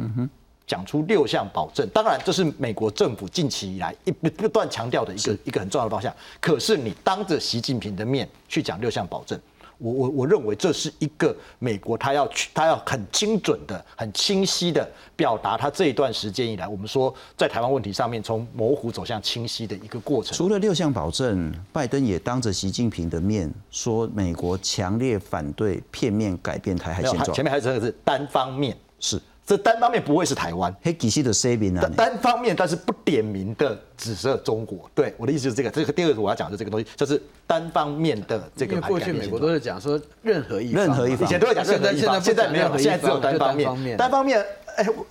[0.65, 6.15] 讲出六项保证，当然这是美国政府近期以来一不不断强调的一个一个很重要的方向。
[6.39, 9.37] 可是你当着习近平的面去讲六项保证。
[9.81, 20.37] 我我我认为这是一个美国，他要去，他要很精准的、很清晰的表达他这一段时间以来，我们说在台湾问题上面从模糊走向清晰的一个过程。
[20.37, 27.33] 除了六项保证，拜登也当着习近平的面说，美国强烈反对片面改变台海现状。
[27.33, 34.89] 前面还有这个是单方面，是这单方面不会是台湾，嘿，其实的 saving 啊单，方面但是不点名的指涉中国。
[34.95, 43.77] 对，我的意思就是这个，这个第二个我要讲的这个东西，就是单方面的这个因为过去美国都是讲说任何一方任何一方以前都会讲任何一方，现在没有了，现在只有单方面。
[43.77, 44.39] 面，单方面，
[44.77, 45.05] 哎，我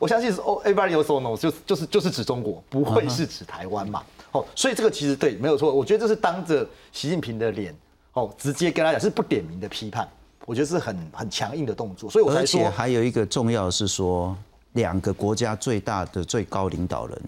[0.00, 4.02] 我相信是哦，everybody also knows，就就是就是指中国，不会是指台湾嘛。
[4.32, 5.72] 哦，所以这个其实对，没有错。
[5.72, 7.72] 我觉得这是当着习近平的脸，
[8.14, 10.08] 哦，直接跟他讲是不点名的批判，
[10.46, 12.08] 我觉得是很很强硬的动作。
[12.08, 14.34] 所以我才而且说，还有一个重要的是说，
[14.72, 17.22] 两个国家最大的最高领导人，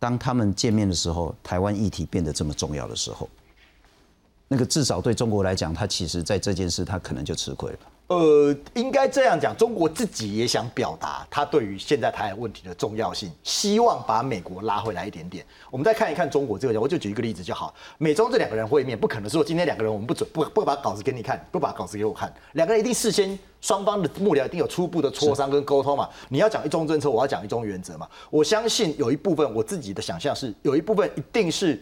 [0.00, 3.28] 当他们见面的时候，台湾议题变得这么重要的时候，
[4.48, 7.78] 那个至少对中国来讲，他其实在这件事他可能就吃亏了。
[8.08, 15.44] 呃，应该这样讲，中国自己也想表达他对于现在台海问题的重要性，希望把美国拉回来一点点。
[15.70, 17.74] 我们再看一看中国这个人，我就举一个例子就好。
[17.98, 26.08] 美中这两个人会面，不可能说今天两个人我们不准不不把稿子给你看，不把稿子给我看，两个人一定事先双方的幕僚一定有初步的磋商跟沟通嘛。
[26.30, 28.08] 你要讲一中政策，我要讲一中原则嘛。
[28.30, 31.78] 我相信有一部分我自己的想象是，有一部分一定是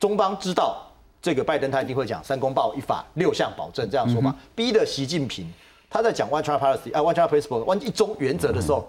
[0.00, 0.84] 中方知道
[1.24, 5.50] 这个拜登他一定会讲三公报一法六项保证这样说嘛，逼的习近平
[5.88, 8.86] 他在讲 One China Policy 啊 One China Principle One 一中原则的时候，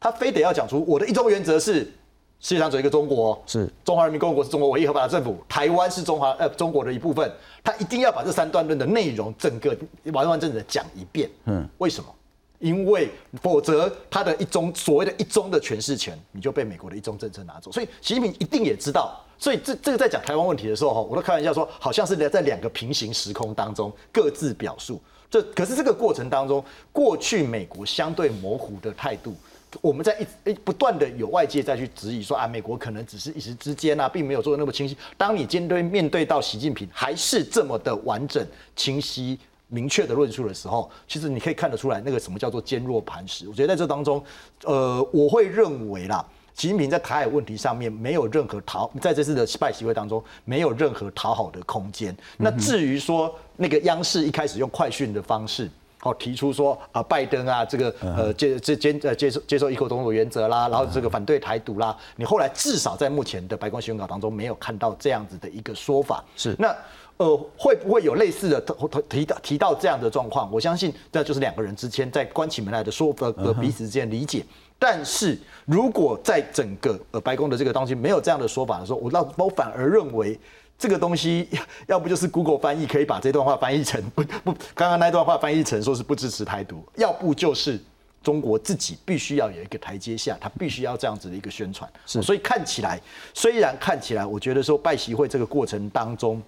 [0.00, 1.84] 他非得要讲出我的一中原则是
[2.40, 3.70] 世界上只有一个中国，是。
[3.84, 7.30] 中华人民共和国是中国唯一合法的政府，台湾是中华呃中国的一部分，
[7.62, 9.76] 他一定要把这三段论的内容整个
[10.12, 11.30] 完完整整的讲一遍。
[11.44, 12.12] 嗯，为什么？
[12.58, 13.08] 因为
[13.42, 17.70] 否则他的一中所谓的一中的诠释权，你就被美国的一中政策拿走。
[17.70, 25.00] 所以习近平一定也知道，所以这这个在讲台湾问题的时候，哈，我都开玩笑说，好像是在两个平行时空当中各自表述。
[25.30, 29.34] 这可是这个过程当中，过去美国相对模糊的态度，
[29.82, 34.96] 我们在一一不断的有外界再去质疑说啊，美国可能只是一时之间啊，并没有做的那么清晰。
[35.18, 38.44] 当你今天面对到习近平还是这么的完整、
[38.74, 43.48] 清晰、明确的论述的时候，其实你可以看得出来，那个什么叫做坚若磐石。
[43.48, 44.22] 我觉得在这当中，
[44.64, 46.24] 呃，我会认为啦。
[46.54, 52.12] 习近平在台海问题上面没有任何讨，在这次的拜习会当中没有任何讨好的空间。
[52.36, 66.24] 那至于说那个央视一开始用快讯的方式，好提出说啊，拜登啊，这个呃接接接呃接受接受一口中国原则啦，然后这个反对台独啦，你后来至少在目前的白宫新闻稿当中没有看到这样子的一个说法。
[66.34, 66.74] 是那。
[67.18, 70.50] 呃，会不会有类似的提提到提到这样的状况？
[70.52, 74.44] 我相信这就是两个人之间在关起门来的说呃呃彼此之间理解。
[74.78, 80.38] 但是如果在整个呃白宫的这个东西没有这样的说法的时候，我倒我反而认为
[80.78, 81.48] 这个东西
[81.88, 87.80] 要不就是 Google 翻译可以把这段话翻译成不不，刚刚那段话翻译成说是不支持台独，要不就是
[88.22, 91.90] 中国自己必须要有一个台阶下，他必须要这样子的一个宣传。
[92.06, 93.00] 是所以看起来
[93.34, 96.40] 虽然看起来，我觉得说拜习会这个过程当中。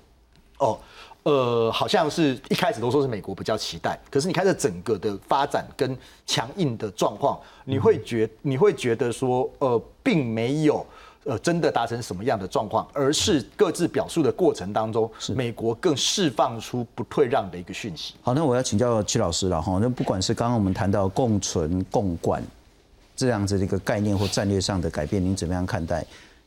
[0.61, 0.79] 哦，
[1.25, 10.87] 呃，好像是一开始都说是美国比较期待，可是你看这整个的发展跟强硬的状况，你会觉你会觉得说，呃，并没有
[11.25, 18.14] 呃真的达成什么样的状况，而是各自表述的过程当中，美国更释放出不退让的一个讯息。
[18.23, 19.79] 好，那我要请教曲老师了哈。
[19.81, 22.42] 那不管是刚刚我们谈到共存共管
[23.14, 26.05] 这样子的一个概念或战略上的改变，您怎么样看待？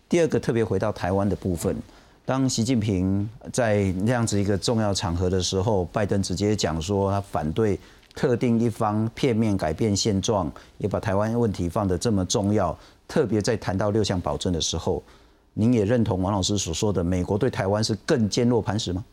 [0.09, 1.75] 第二个，特别回到台湾的部分，
[2.25, 7.77] 当习近平在那样子一个重要场合的时候，拜登直接讲说他反对
[8.15, 12.77] 特定一方片面改变现状，也把台湾问题放得这么重要，
[13.09, 15.03] 特别在谈到六项保证的时候，
[15.53, 19.03] 您也认同王老师所说的，美国对台湾是更坚若磐石吗？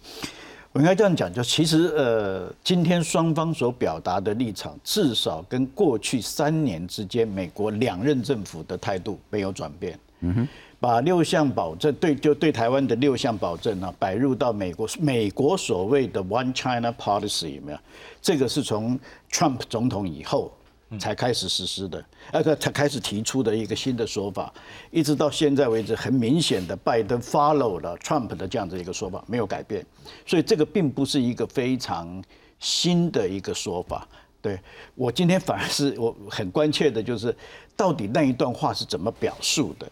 [0.70, 9.98] 我应该这样讲，就其实呃，今天双方所表达的立场，至少跟过去三年之间美国两任政府的态度没有转变。
[10.20, 10.48] 嗯哼，
[10.80, 17.78] 把六项保证对就对台湾的六项保证啊，摆入到美国美国所谓的 One China Policy 有没有？
[18.22, 18.98] 这个是从
[19.30, 20.50] Trump 总统以后
[20.98, 24.52] 才开始实施的，呃，才开始提出的一个新的说法，
[24.90, 29.84] 一直到现在为止，很明显的拜登 follow 了 Trump 的这样子一个说法，没有改变，
[30.24, 32.24] 所以这个并不是一个非常
[32.58, 34.08] 新的一个说法。
[34.40, 34.58] 对
[34.94, 37.36] 我今天反而是我很关切的，就是
[37.76, 39.86] 到底那一段话是怎么表述的？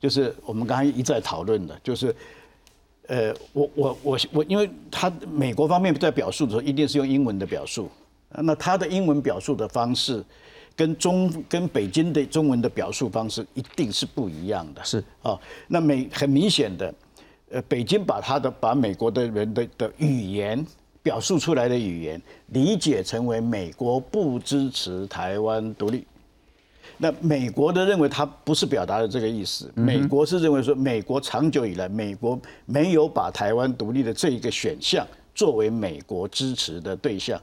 [0.00, 2.14] 就是我们刚才一再讨论的，就是，
[3.06, 7.90] 呃，我我我我，因为他美国方面在表述的时候，一定是用英文的表述，
[8.30, 10.24] 那他的英文表述的方式，
[10.74, 14.82] 跟中跟北京的中文的表述方式一定是不一样的。
[14.82, 15.38] 是啊，
[15.68, 16.94] 那美很明显的，
[17.50, 20.64] 呃，北京把他的把美国的人的的语言
[21.02, 26.06] 表述出来的语言，理解成为美国不支持台湾独立。
[27.02, 37.40] 那美国的认为他不是表达的这个意思，美国是认为说，美国长久以来，美国没有把台湾独立的这一个选项作为美国支持的对象。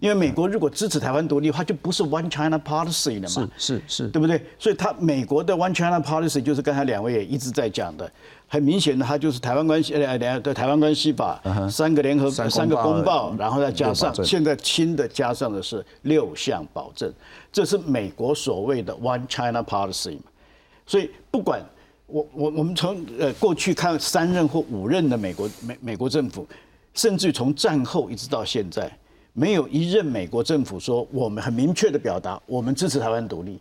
[0.00, 3.50] 因为美国如果支持台湾独立的话，就不是 One China Policy 了嘛。
[3.56, 4.40] 是是是，对不对？
[4.58, 8.10] 所以他美国的 One China Policy 就是刚才两位也一直在讲的，
[8.52, 11.40] 很明显的，它就是台湾关系呃两对台湾关系法
[11.70, 17.12] 三个联合三个公报报，然后再加上现在新的加上的是六项保证，
[17.52, 20.24] 这是美国所谓的 One China Policy 嘛。
[20.84, 21.62] 所以不管
[22.06, 26.44] 我我我们从呃过去看三任或五任的美国美美国政府，
[26.92, 28.90] 甚至于从战后一直到现在，
[29.32, 33.60] 没有一任美国政府说我们很明确的表达我们支持台湾独立，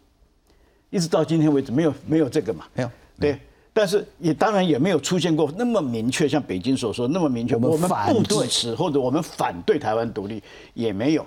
[0.89, 2.65] 一直到今天为止没有没有这个嘛？
[2.73, 3.39] 没有对。
[3.79, 11.25] 但是也当然也没有出现过那么明确，像北京所说那么明确，我们不反对支持或者我们反对台湾独立也没有。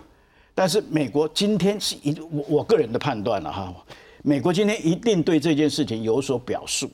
[0.54, 3.74] 但是美国今天是一我我个人的判断了哈，
[4.22, 6.90] 美国今天一定对这件事情有所表述，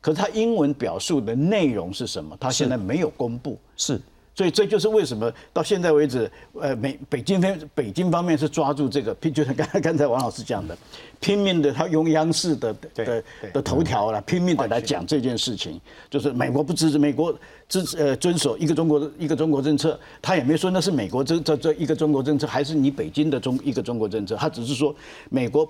[0.00, 2.36] 可是他英文表述的内容是什么？
[2.40, 3.56] 他现在没有公布。
[3.76, 4.00] 是
[4.34, 10.76] 所以这就是为什么到现在为止，呃，美北京方北京方面是抓住这个，拼就像刚才刚才王老师讲的，
[11.20, 15.78] 拼命的他用央视的的的的头条来拼命的来讲这件事情，
[16.08, 24.94] 就是美国不支持美国支持呃遵守一个中国的一个中国政策，他也没说那是美国这这这一个中国政策，还是你北京的中一个中国政策，他只是说
[25.28, 25.68] 美国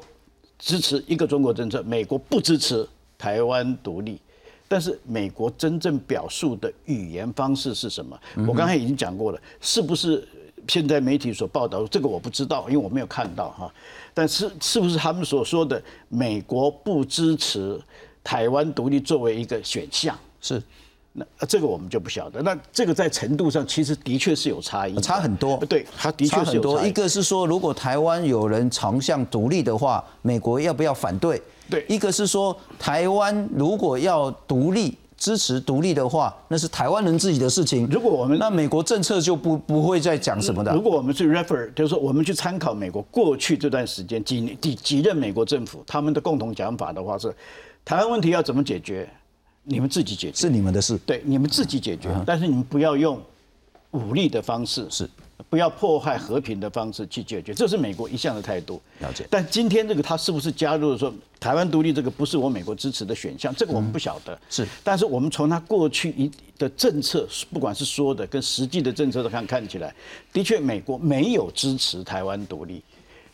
[0.61, 2.89] 支持一个中国政策，美国不支持
[3.19, 4.21] 台湾独立。
[4.73, 8.19] 但是美国真正表述的语言方式是什么？
[8.49, 10.27] 我刚才已经讲过了，是不是
[10.67, 13.71] 现在媒体所报道这个我不知道，因为我没有看到哈。
[14.15, 17.79] 但是是不是他们所说的美国不支持
[18.25, 20.19] 台湾独立作为一个选项？
[20.41, 20.63] 是
[21.13, 22.41] 那呃这个我们就不晓得。
[22.41, 26.83] 那这个在程度上其实的确是有差异，差很多对，它的确很多。
[26.83, 31.43] 一个是说，如果台湾有人朝向独立的话，美国要不要反对？
[31.73, 34.97] 对一个是说，台湾如果要独立。
[35.23, 37.87] 支持独立的话，那是台湾人自己的事情。
[37.87, 40.75] 如果我们那美国政策就不不会再讲什么的。
[40.75, 47.33] 如果我们去 refer，就是说我们去参考美国过去这段时间几年几几任美国政府他们的共同讲法的话是，
[47.85, 49.09] 台湾问题要怎么解决，
[49.63, 50.99] 你们自己解决，是你们的事。
[51.07, 53.17] 对，你们自己解决，但是你们不要用
[53.93, 55.09] 武力的方式，是
[55.49, 58.81] 不要破坏和平的方式去解决，这是美国一向的态度。
[59.01, 64.39] 了解但今天这个他是不是加入了说台湾独立这个不是我美国支持的选项，这个我们不晓得。
[64.49, 69.95] 是但是我们从他过去一的政策，不管是说的跟实际的政策都看看起来，
[70.33, 72.83] 的确美国没有支持台湾独立。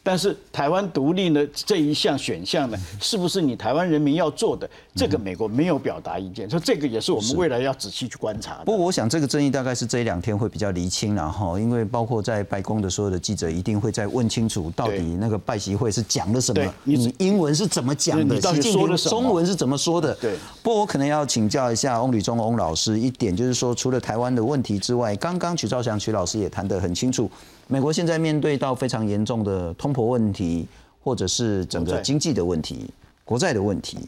[0.08, 4.66] 但是台湾独立呢这一项选项呢，是不是你台湾人民要做的？
[4.94, 8.64] 这个美国没有表达意见，所以这个也是我们未来要仔细去观察的。
[8.64, 20.14] 不过我想这个争议大概是这一两天会比较厘清了哈，因为包括在白宫的所有的记者一定会在问清楚，到底那个拜习会是讲了什么对，你你英文是怎么讲的，你到底习近平说了中文是怎么说的？
[20.14, 27.30] 对不过我可能要请教一下翁吕中翁老师一点，就是说除了台湾的问题之外，刚刚曲兆祥曲老师也谈得很清楚，
[27.70, 30.66] 美国现在面对到非常严重的通膨问题，
[31.04, 32.88] 或者是整个经济的问题、
[33.26, 33.98] 国债的问题，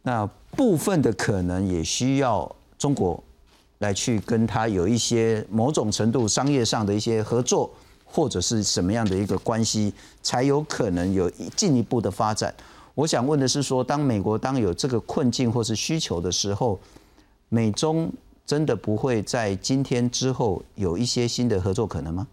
[0.00, 3.22] 那部分的可能也需要中国
[3.80, 7.70] 来去跟他有一些某种程度商业上的一些合作，
[8.06, 9.92] 或者是什么样的一个关系，
[10.22, 12.54] 才有可能有进一步的发展。
[12.94, 16.80] 我想问的是说，当美国当有这个困境或是需求的时候，
[17.50, 18.10] 美中
[18.46, 22.26] 真的不会在今天之后有一些新的合作可能吗？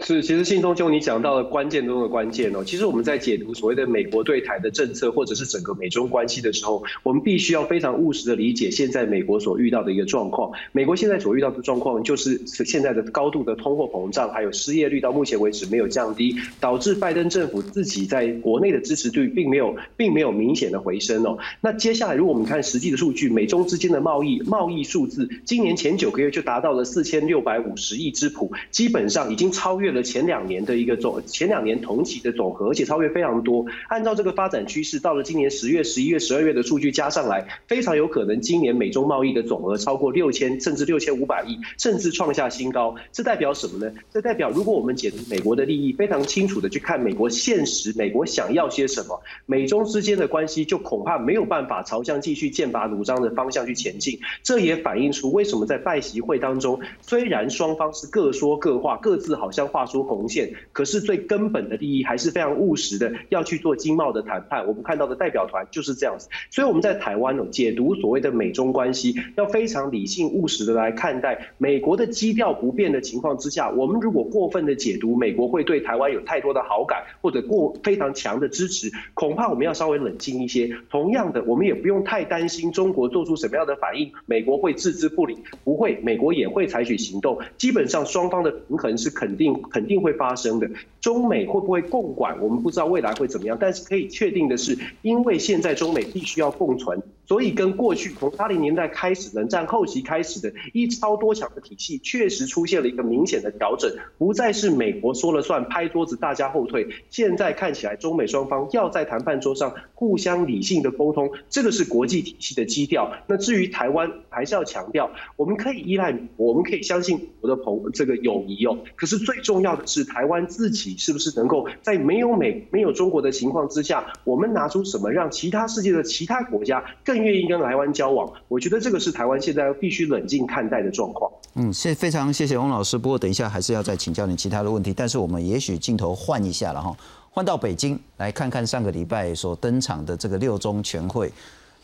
[0.00, 2.64] 是，其实信中就你讲到了关键中的关键哦。
[2.64, 10.50] 其实我们在解读所谓的美国对台的政策，或者是整个美中关系的时候，我们必须要非常务实的理解现在美国所遇到的一个状况。
[10.72, 21.38] 美国现在所遇到的状况，就是现在的高度的通货膨胀，还有失业率到目前为止没有降低，导致拜登政府自己在国内的支持率并没有并没有明显的回升哦。
[21.60, 33.66] 那接下来，如果我们看实际的数据，美中之间的贸易贸易数字，今年前九个月就达到了四千六百五十亿之谱，基本上已经超越越了前两年的一个总前两年同期的总和，而且超越非常多。
[33.88, 42.94] 按照这个发展趋势，到了今年十月、十一月、十二月的数据加上来，非常有可能今年美中贸易的总额超过六千，甚至六千五百亿，甚至创下新高。
[43.12, 43.92] 这代表什么呢？
[44.10, 54.18] 这代表如果我们解读美国的利益，非常清楚的去看美国现实，美国想要些什么，美中之间的关系就恐怕没有办法朝向继续剑拔弩张的方向去前进。
[54.42, 64.64] 这也反映出为什么在拜习会当中，虽然双方是各说各话，各自好像画出红线，可是最根本的利益还是非常务实的，要去做经贸的谈判。
[64.68, 71.48] 我们看到的代表团就是这样子，所以我们在台湾呢解读所谓的美中关系，要非常理性务实的来看待。
[71.58, 80.70] 美国的基调不变的情况之下，我们如果过分的解读美国会对台湾有太多的好感，或者过非常强的支持，恐怕我们要稍微冷静一些。
[80.88, 87.36] 同样的，我们也不用太担心中国做出什么样的反应，美国会置之不理，不会，美国也会采取行动。
[87.56, 90.68] 基本上双方的平衡是肯定肯定会发生的。
[91.00, 106.88] 中美会不会共管，我们不知道未来会怎么样，但是可以确定的是，因为现在中美必须要共存，所以跟过去从八零年代开始，冷战后期开始的一超多强的体系，确实出现了一个明显的调整，不再是美国说了算，拍桌子大家后退。
[107.10, 113.12] 现在看起来，中美双方要在谈判桌上互相理性的沟通，这个是国际体系的基调。
[113.26, 118.78] 那至于台湾，还是要强调，我们可以依赖美国，我们可以相信我的朋这个友谊哦。
[118.96, 128.32] 可是最重要的是，台湾自己是不是能够在没有美、没有中国的情况之下，我们拿出什么让其他世界的其他国家更愿意跟台湾交往？
[128.48, 131.30] 我觉得这个是台湾现在必须冷静看待的状况。
[131.54, 132.96] 嗯，谢非常谢谢翁老师。
[132.96, 136.96] 不过等一下还是要再请教你其他的问题，但是我们也许镜头换一下了哈，
[137.30, 141.32] 换到北京来看看上个礼拜所登场的这个六中全会。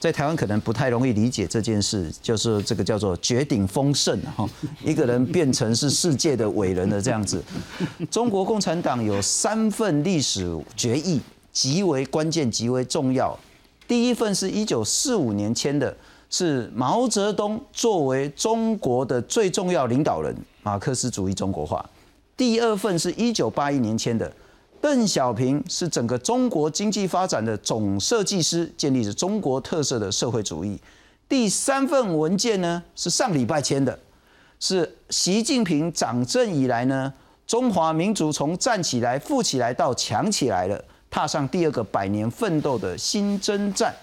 [0.00, 4.48] 在台湾可能不太容易理解这件事，就是这个叫做绝顶丰盛哈，
[4.82, 7.44] 一个人变成是世界的伟人的这样子。
[8.10, 11.20] 中国共产党有三份历史决议，
[11.52, 13.38] 极为关键，极为重要。
[13.90, 15.92] 第一份是一九四五年签的，
[16.30, 20.32] 是毛泽东作为中国的最重要领导人，
[20.62, 21.84] 马克思主义中国化。
[22.36, 24.32] 第二份是一九八一年签的。
[24.80, 30.78] 邓小平是整个中国经济发展的总设计师，建立着中国特色的社会主义。
[31.28, 33.98] 第三份文件呢，是上礼拜签的，
[34.60, 37.12] 是习近平掌政以来呢，
[37.44, 43.94] 中华民族从站起来、富起来到强起来了，踏上第二个百年奋斗的新征战。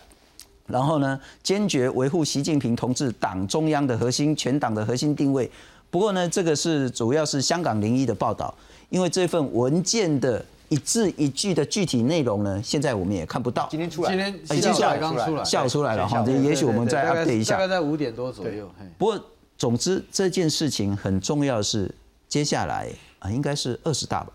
[0.68, 5.50] 然后呢，坚决维护习近平同志党中央的核心、全党的核心定位。
[5.90, 8.54] 不过呢，这个是主要是香港零一的报道，
[8.90, 10.46] 因为这份文件的。
[10.70, 12.62] 一字一句的具体内容呢？
[12.62, 13.70] 现在我们也看不到。
[13.72, 16.22] 今天出来，今天已经下午，刚出来，下午出来了哈。
[16.44, 18.70] 也许我们再 update 一下，大概在五点多左右。
[18.98, 19.26] 不过，
[19.58, 21.90] 总之这件事情很重要的是，
[22.28, 22.90] 接下来
[23.20, 24.34] 啊，应该是二十大吧？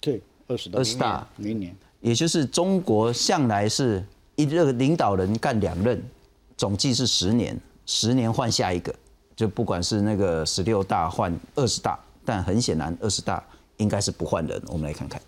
[0.00, 1.74] 对，二十大，二十大，明年。
[2.04, 4.04] 也就是中国向来是
[4.36, 5.98] 一个领导人干两任，
[6.54, 8.94] 总计是十年，十年换下一个，
[9.34, 13.42] 就不管是那个十六大换二十大，但很显然二十大
[13.78, 14.62] 应该是不换人。
[14.66, 15.18] 我们来看看。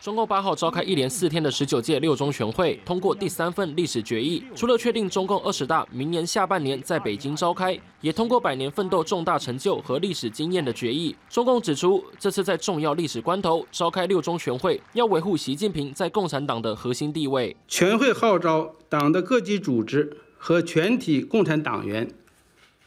[0.00, 4.40] 中共八号召开一连四天的十九届六中全会，通过第三份历史决议。
[4.54, 11.16] 除了确定中共二十大明年下半年在北京召开，也通过百年奋斗重大成就和历史经验的决议。
[11.28, 17.56] 中共指出，这次在重要历史关头召开六中全会，要维护习近平在共产党的核心地位。
[17.66, 22.08] 全会号召党的各级组织和全体共产党员，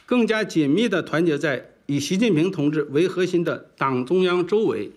[0.05, 4.93] 更加紧密地团结在以习近平同志为核心的党中央周围。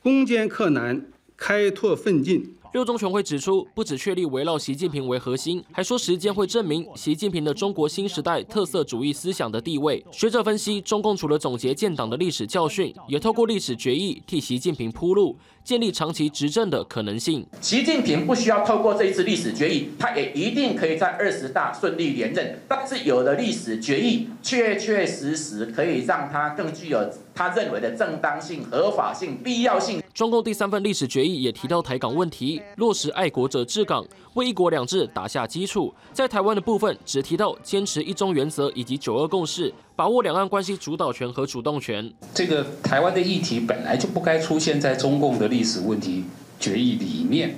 [0.00, 1.04] 攻坚克难，
[1.36, 2.54] 开拓奋进。
[2.72, 10.04] 六中全会指出，不只确立围绕习近平为核心，还说时间会证明习近平的中国新时代特色主义思想的地位。
[10.12, 15.34] 学者分析，中共除了总结建党的历史教训，也透过历史决议替习近平铺路，
[15.68, 17.46] 建立长期执政的可能性。
[17.60, 22.58] 习近平不需要透过这一次历史决议，他也一定可以在二十大顺利连任。
[22.66, 26.98] 但是有了历史决议，确确实实可以让他更具有。
[27.34, 30.02] 他认为的正当性、合法性、必要性。
[30.12, 34.04] 中共第三份历史决议也提到台港问题，落实爱国者治港，
[34.34, 35.94] 为一国两制打下基础。
[36.12, 42.08] 在台湾的部分，只提到坚持一中原则以及九二共识，把握两岸关系主导权和主动权。
[42.32, 46.22] 这个台湾的议题本来就不该出现在中共的历史问题
[46.60, 47.56] 决议里面，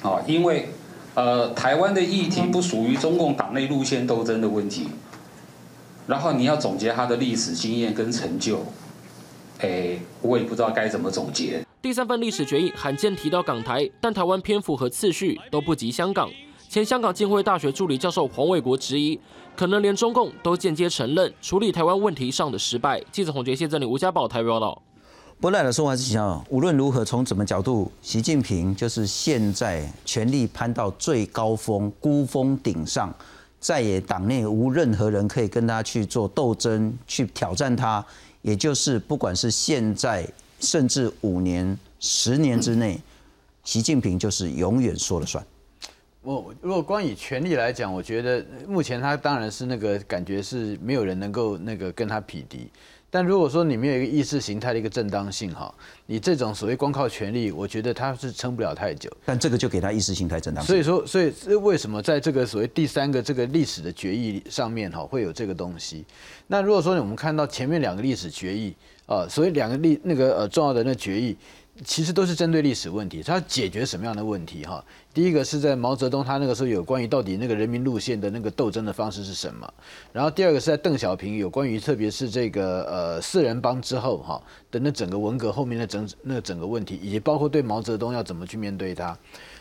[0.00, 0.70] 啊，因为
[1.12, 4.88] 呃，台湾的议题不属于中共党内路线斗争的问题。
[6.06, 8.64] 然后你要总结他的历史经验跟成就。
[9.58, 11.62] 哎，我也不知道该怎么总结。
[11.82, 16.30] 第三份历史决议罕见提到港台，但台湾篇幅和次序都不及香港。
[16.68, 19.18] 前香港浸会大学助理教授黄伟国质疑，
[19.56, 23.02] 可能连中共都间接承认处理台湾问题上的失败。
[23.10, 24.82] 记者洪杰谢这里吴家宝台报道。
[25.40, 33.14] 不赖的说话是想，无论如何从怎么角度，习近平就是现在权力攀到最高峰，孤峰顶上，
[33.58, 38.04] 再也党内无任何人可以跟他去做斗争，去挑战他。
[38.42, 40.28] 也就是，不管是现在，
[40.60, 43.00] 甚至五年、十年之内，
[43.64, 45.42] 习近平就是永远说了算。
[46.22, 52.68] 我如果光以权力来讲，我觉得目前他当然是那个感觉是没有人能够那个跟他匹敌。
[53.10, 55.72] 但如果说你没有一个意识形态的一个正当性哈，
[56.04, 59.10] 你这种所谓光靠权力，我觉得他是撑不了太久。
[59.24, 60.66] 但这个就给他意识形态正当性。
[60.66, 66.04] 所以说，所以为什么在这个所谓第三个这个历史的决议上面哈，会有这个东西？
[66.48, 68.74] 那如果说我们看到前面两个历史决议
[69.06, 71.34] 啊，所谓两个历那个呃重要的那决议，
[71.84, 74.84] 其实都是针对历史问题，它解决什么样的问题哈？
[75.14, 79.72] 第一个是在毛泽东他那个时候有关于到底那个人民路线的那个斗争的方式是什么，
[80.12, 89.16] 然后第二个是在邓小平有关于特别是这个呃四人帮之后哈的那整个文革后面的整那整个问题，以及包括对毛泽东要怎么去面对他。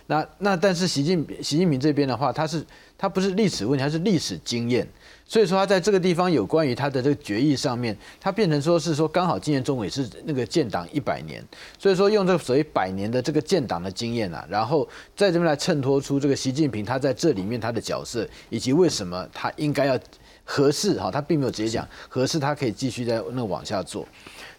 [0.07, 2.65] 那那但是习近习近平这边的话，他是
[2.97, 4.87] 他不是历史问题，他是历史经验。
[5.27, 11.43] 所以说他在这个地方有关于他的这个决议上面，他变成说是说刚好今年中委是那个建党一百年，
[11.77, 19.99] 所以说用这个所谓百年的这个建党的经验啊，然后在这边来衬托出这个习近平他在这里面他的角色，以及为什么他应该要
[20.45, 24.07] 合适哈，他并没有直接讲合适，他可以继续在那往下做。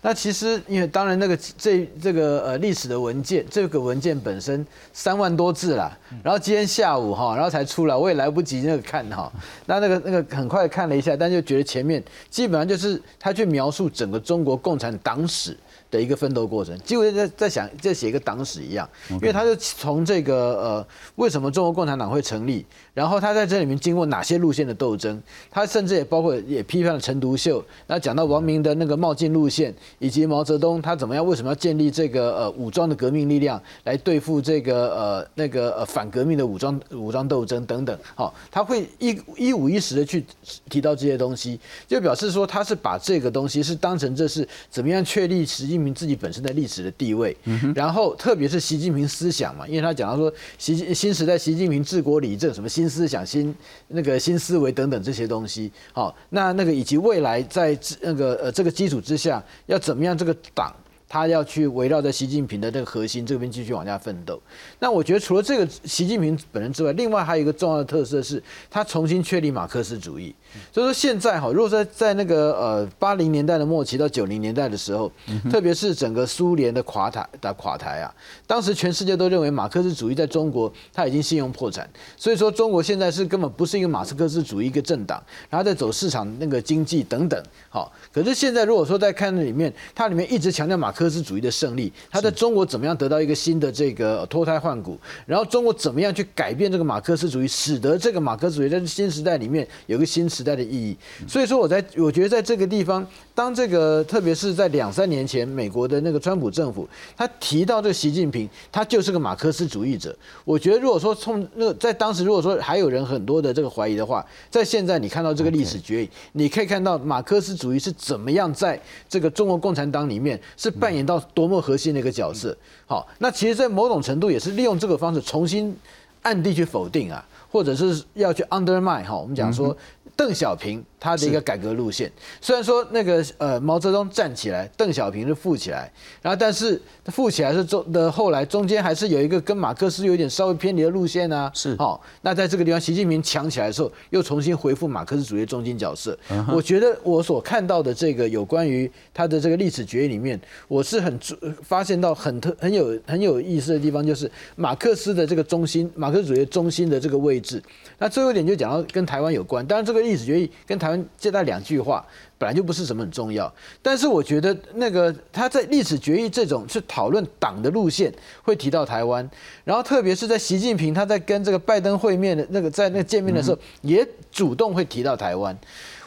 [0.01, 9.31] 那其实，因为当然那个这这个呃历史的文件，这个文件本身三万多字啦，然后今天下午哈，然后才出来，我也来不及那个看哈，
[9.67, 15.57] 那那个那个很快看了一下，但就觉得前面基本上就是他去描述整个中国共产党史。
[15.91, 20.87] 的一个奋斗过程，几乎在在想在写一个党史一样，因为他就从这个呃
[21.17, 25.19] 为什么中国共产党会成立，然后他在这里面经过哪些路线的斗争，
[25.51, 40.23] 他甚至也包括也批判了陈独秀，那讲到王明的那个冒进路线，以及毛泽东他怎么样为什么要建立这个呃武装的革命力量来对付这个呃那个呃反革命的武装武装斗争等等，好，他会一一五一十的去
[40.69, 45.78] 提到这些东西，就表示说他是把这个东西是当成这是怎么样确立实际。
[45.79, 47.37] 明自己本身在历史的地位，
[47.75, 53.55] 然后特别是习近平思想嘛，因为他讲到说习新时代习近平治国理政什么新思想新
[53.89, 60.75] 那个新思维等等这些东西，好，那那个以及未来在那个呃这个基础之下要怎么样这个党。
[61.11, 64.39] 他要去围绕在习近平的这个核心这边继续往下奋斗。
[64.79, 70.35] 那我觉得除了这个习近平本人之外，另外还有一个重要的特色是，他重新确立马克思主义。
[70.71, 75.11] 所以说现在哈，如果在在那个呃八零年代的末期到九零年代的时候，
[75.51, 78.15] 特别是整个苏联的垮台的垮台啊，
[78.47, 81.89] 当时全世界都认为马克思主义在中国它已经信用破产。
[82.19, 87.43] 所以说中国现在是根本不是一个马克思主义一个政党，然后在走市场那个经济等等。
[87.71, 90.93] 好，可是现在如果说在看那里面，它里面一直强调马。
[90.99, 94.99] 克思主义的胜利，它在中国怎么样得到一个新的这个脱胎换骨？
[95.27, 100.97] 然后中国怎么样去改变这个马克思主义，使得这个马克思主义在新时代里面有个新时代的意义？
[101.27, 110.17] 所以说，我在我觉得在这个地方，当这个特别是在两三年前，美国的那个川普政府，他提到这习近平，他就是个马克思主义者。
[110.45, 120.73] 我觉得如果说从那在当时，如果说还有人很多的这个怀疑的话，在现在你看到这个历史决议，你可以看到马克思主义是怎么样在这个中国共产党里面是。
[120.79, 125.77] 扮演到多么核心的一个角色，好，那其实，在某种程度也是利用这个方式重新
[126.23, 129.77] 暗地去否定啊，或者是要去 undermine 哈，我们讲说。
[130.19, 135.91] 邓小平他的一个改革路线，虽然说那个呃毛泽东站起来，邓小平是富起来，
[136.21, 141.51] 然后但是富起来是中的后来中间还是有一个跟马克思有点稍微偏离的路线呢。
[141.55, 146.19] 是，好，那在这个地方，习近平强起来的时候，又重新恢复马克思主义中心角色。
[146.53, 151.19] 我觉得我所看到的这个有关于他的这个历史决议里面，我是很
[151.63, 157.63] 发现到很特很有很有意思的地方，就是马克思的这个中心，马克思主义中心的这个位置。
[157.99, 162.05] 那最后一点就讲到跟台湾有关，当然这个历史决议跟台湾接待两句话，
[162.37, 163.53] 本来就不是什么很重要。
[163.83, 168.13] 但是我觉得那个他在历史决议这种去讨论党的路线，
[168.43, 169.29] 会提到台湾，
[169.65, 175.57] 然后特别是在习近平他在跟这个拜登会面的那个在那个见面的时候，也主动会提到台湾。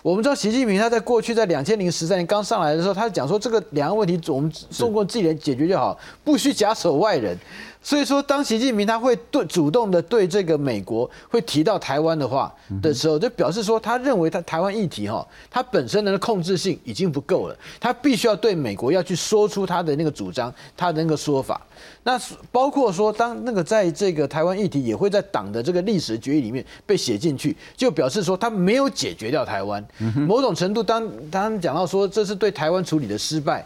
[0.04, 7.38] 我们知道习近平他在过去在两千零十三年刚上来的时候，他讲说这个两岸问题我们中国自己人解决就好，不需假手外人。
[7.84, 21.60] 所以说，当习近平他会对主动的对这个美国会提到台湾的话的时候，就表示说他认为他台湾议题哈，他本身的控制性已经不够了，他必须要对美国要去说出他的那个主张，他的那个说法。
[22.04, 22.20] 那
[22.52, 29.84] 包括说，当那个在这个台湾议题也会在党的这个历史决议里面被写进去，就表示说他没有解决掉台湾。
[30.28, 33.66] 某种程度，当他们讲到说这是对台湾处理的失败，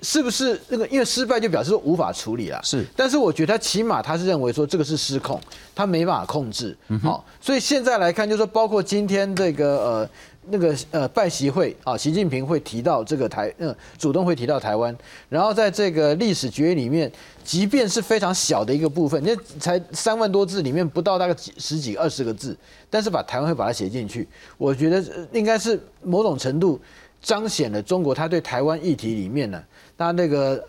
[0.00, 2.58] 是不是那个因为失败就表示说无法处理了？
[2.62, 2.86] 是。
[2.96, 5.40] 但是我觉得他起码他是认为说这个是失控，
[5.74, 6.76] 他没办法控制。
[7.02, 10.10] 好，所以现在来看，就是说包括今天这个呃。
[10.52, 14.96] 那个呃，拜习会啊，习近平会提到这个台，嗯，主动会提到台湾，
[15.28, 17.12] 然后在这个历史决议里面，
[17.44, 22.56] 即便是非常小的一个部分，那才三万多字里面不到大概几十几二十个字，
[22.88, 24.26] 但是把台湾会把它写进去，
[24.56, 26.80] 我觉得应该是某种程度
[27.22, 29.62] 彰显了中国他对台湾议题里面呢，
[29.96, 30.62] 他那个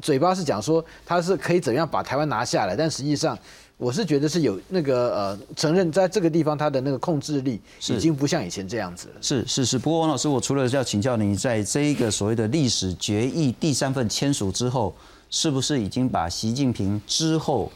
[0.00, 3.38] 嘴巴是讲说他是可以怎样把台湾拿下来，但实际上。
[3.80, 9.14] 我是觉得是有那个呃，承认在这个地方他的那个控制力已经不像以前这样子了。
[9.20, 14.92] 是是是，不过王老师，我除了要请教你，在这一个所谓的历史决议第三份签署之后，
[15.30, 17.70] 是不是已经把习近平之后，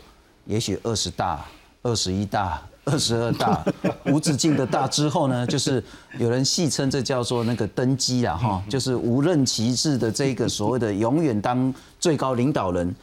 [0.46, 1.46] 也许二十大、
[1.82, 3.64] 二十一大、二十二大
[4.06, 5.46] 无止境的大之后呢？
[5.46, 5.82] 就是
[6.18, 12.94] 有人戏称这叫做那个登基啊，哈，就是无任其制的这个所谓的永远当最高领导人，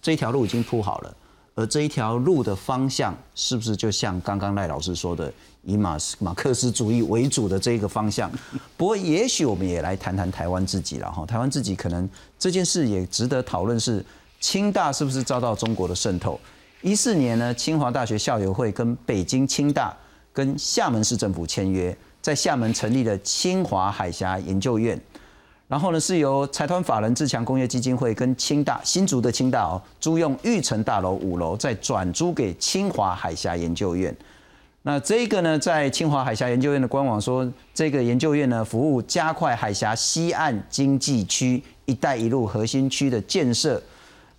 [0.00, 1.16] 这条路已经铺好了。
[1.56, 5.32] 而这一条路的方向，是不是就像刚刚赖老师说的，
[5.62, 8.28] 以马斯马克思主义为主的这个方向？
[8.76, 11.24] 不过，也许我们也来谈谈台湾自己了哈。
[11.24, 12.08] 台湾自己可能
[12.38, 14.04] 这件事也值得讨论，是
[14.40, 16.40] 清大是不是遭到中国的渗透？
[16.84, 19.96] 一四年呢，清华大学校友会跟北京清大
[20.34, 25.00] 跟厦门市政府签约，在厦门成立了清华海峡研究院。
[25.66, 34.14] 然后呢，是由财团法人自强工业基金会跟清大新竹的清大哦，租用玉成大楼五楼，再转租给清华海峡研究院。
[34.82, 43.82] 那这个呢，在清华海峡研究院的官网说，这个研究院呢，服务加快海峡西岸经济区“一带一路”核心区的建设。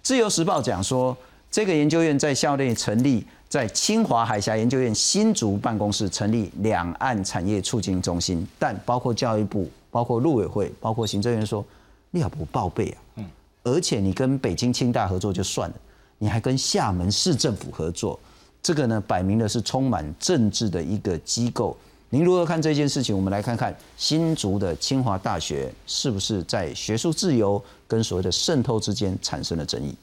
[0.03, 1.17] 自由时报讲说，
[1.55, 9.65] 这个研究院在校内成立，在清华海峡研究院新竹办公室成立两岸产业促进中心，但包括教育部。
[9.89, 11.65] 包括陆委会，包括行政院说，
[12.11, 12.97] 你要不报备啊？
[13.15, 13.25] 嗯，
[13.63, 15.75] 而且你跟北京清大合作就算了，
[16.17, 18.19] 你还跟厦门市政府合作，
[18.61, 21.77] 这个呢，摆明了是充满政治的一个机构。
[22.09, 23.15] 您如何看这件事情？
[23.15, 29.95] 我们来看看新竹的清华大学是不是在学术自由跟所谓的渗透之间产生了争议？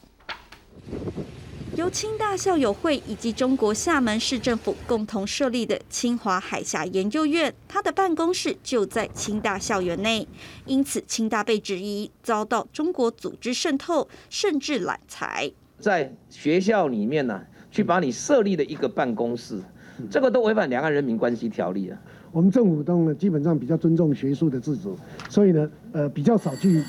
[1.75, 10.27] 由清大校友会以及中国厦门市政府共同设立的清华海峡研究院，它的办公室就在清大校园内，
[10.67, 15.51] 因此清大被质疑遭到中国组织渗透，甚至揽财。
[15.79, 19.59] 在学校里面呢，去把你设立的一个办公室，
[20.11, 21.97] 这个都违反两岸人民关系条例了。
[22.31, 24.95] 我们政府当然，基本上比较尊重学术的自主，
[25.27, 26.83] 所以呢，呃，比较少去。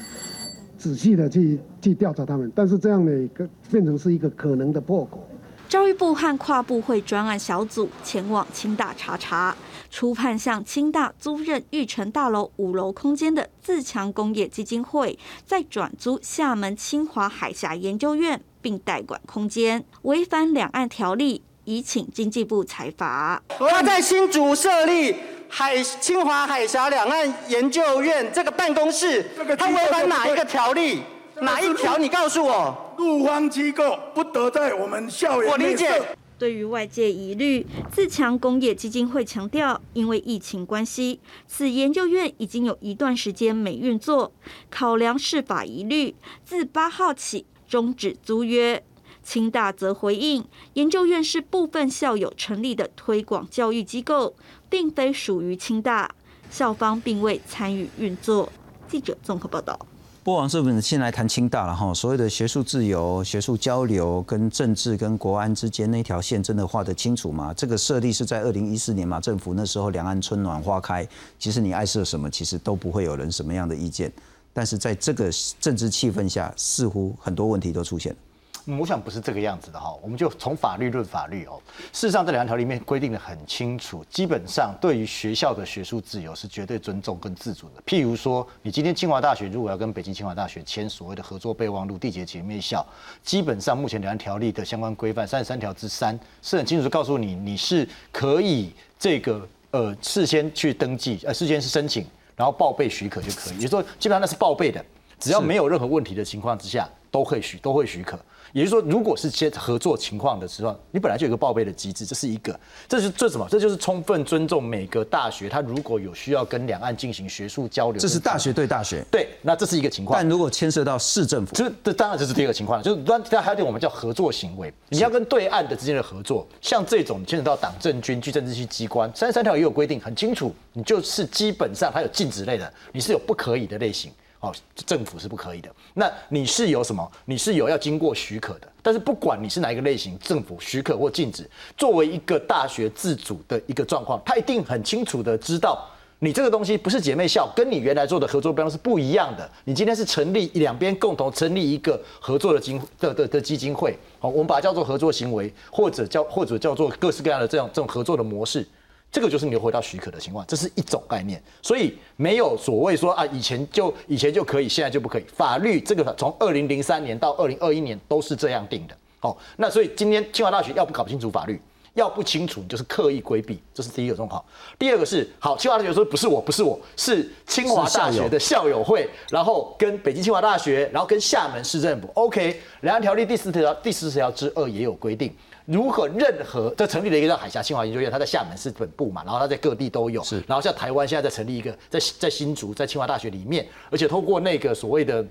[0.85, 5.26] 仔细的去去调查他们，但是这样的一个变成是一个可能的破口。
[5.66, 9.57] 教育部和跨部会专案小组前往清大查查，
[9.91, 23.43] 初判向清大租任玉成大楼五楼空间的自强工业基金会，再转租厦门清华海峡研究院，并代管空间，违反两岸条例，已请经济部裁罚。
[23.59, 25.17] 他在新竹设立。
[25.47, 29.25] 海清华海峡两岸研究院这个办公室，
[29.57, 31.01] 它违反哪一个条例？
[31.43, 31.97] 哪一条？
[31.97, 32.95] 你告诉我。
[32.99, 35.49] 陆方机构不得在我们校园。
[35.53, 36.03] 我理解。
[36.37, 44.33] 对于外界疑虑，自强工业基金会强调，因为疫情关系，此研究院已经有一段时间没运作，
[44.69, 48.83] 考量事法疑虑，自八号起终止租约。
[49.25, 50.45] 清大则回应，
[50.75, 54.35] 研究院是部分校友成立的推广教育机构。
[54.70, 56.12] 并非属于清大，
[56.51, 58.51] 校方并未参与运作。
[58.89, 59.79] 记者综合报道。
[60.25, 61.95] 不王是不是先来谈清大了哈？
[61.95, 67.55] 所谓的学术自由、学术交流跟政治跟国安之间那条线真的画得清楚吗？
[67.55, 69.20] 这个设立是在二零一四年嘛？
[69.20, 71.07] 政府那时候两岸春暖花开，
[71.39, 74.12] 其实你爱设什么，其实都不会有人什么样的意见。
[74.53, 78.18] 但是在这个政治气氛下，似乎很多问题都出现了。
[78.67, 81.61] 我想不是这个样子的哈，我们就从法律论法律哦。
[81.93, 87.83] 事实上，这两条里面规定的很清楚，基本上对于学校的学术自由是绝对尊重跟自主的。
[87.85, 92.85] 譬如说，你今天清华大学如果要跟北京清华大学签所谓的合作备忘录、缔结姐妹校，
[93.23, 103.59] 基本上目前两岸条例的相关规范三十三条之三是很清楚告诉你，你是可以这个呃事先去登记，呃事先是申请，然后报备许可就可以。
[103.59, 104.83] 也就是说，基本上那是报备的，
[105.19, 108.19] 只要没有任何问题的情况之下，都会许都会许可。
[108.55, 113.45] 也就是说，如果是些合作情况的时候，你本来就有个报备的机制，这是一个，这是这什么？
[113.51, 120.17] 这就是充分尊重每个大学，它如果有需要跟两岸进行学术交流，这是大学对大学，对，那这是一个情况。
[120.17, 134.13] 但如果牵涉到市政府，这这当然这是第二个情况了，就是那还有点我们叫合作行为，你要跟对岸的之间的合作，像这种牵扯到党政军、具政治性机关，三十三条也有规定，很清楚，你就是基本上它有禁止类的，你是有不可以的类型。
[134.45, 134.53] 哦，
[134.85, 135.71] 政府是不可以的。
[135.95, 137.11] 那你是有什么？
[137.25, 138.69] 你是有要经过许可的。
[138.83, 145.89] 但是不管你是哪一个类型，政府许可或禁止，作为一个大学自主的一个状况，他一定很清楚的知道，
[146.19, 149.51] 你这个东西不是姐妹校，跟你原来做的合作标是不一样的。
[149.65, 158.67] 你今天是成立两边共同成立一个合作的金的的的基金会，好，我们把它叫做合作行为，或者叫或者叫做各式各样的这样这种合作的模式。
[159.15, 165.25] 这个就是你回到许可的情况，这是一种概念，所以没有所谓说啊，以前就以前就可以，现在就不可以。
[165.33, 168.97] 法律这个从二零零三年到二零二一年都是这样定的。
[169.21, 171.62] 哦，那所以今天清华大学要不搞不清楚法律，
[171.95, 174.45] 要不清楚，你就是刻意规避，这是第一个状况。
[174.77, 182.11] 第二个是，好，清华大学说不是我，不是我，是清华大学的校友会，然后跟北京清华大学，然后跟厦门市政府。
[182.15, 185.33] OK，两岸条例第四条第四十条之二也有规定，
[185.67, 195.25] 如何任何这成立了一个叫海峡清华研究院，它在厦门市本部嘛，然后它在各地都有，是，然后像台湾现在在成立一个在在新竹，在清华大学里面，而且通过那个所谓的。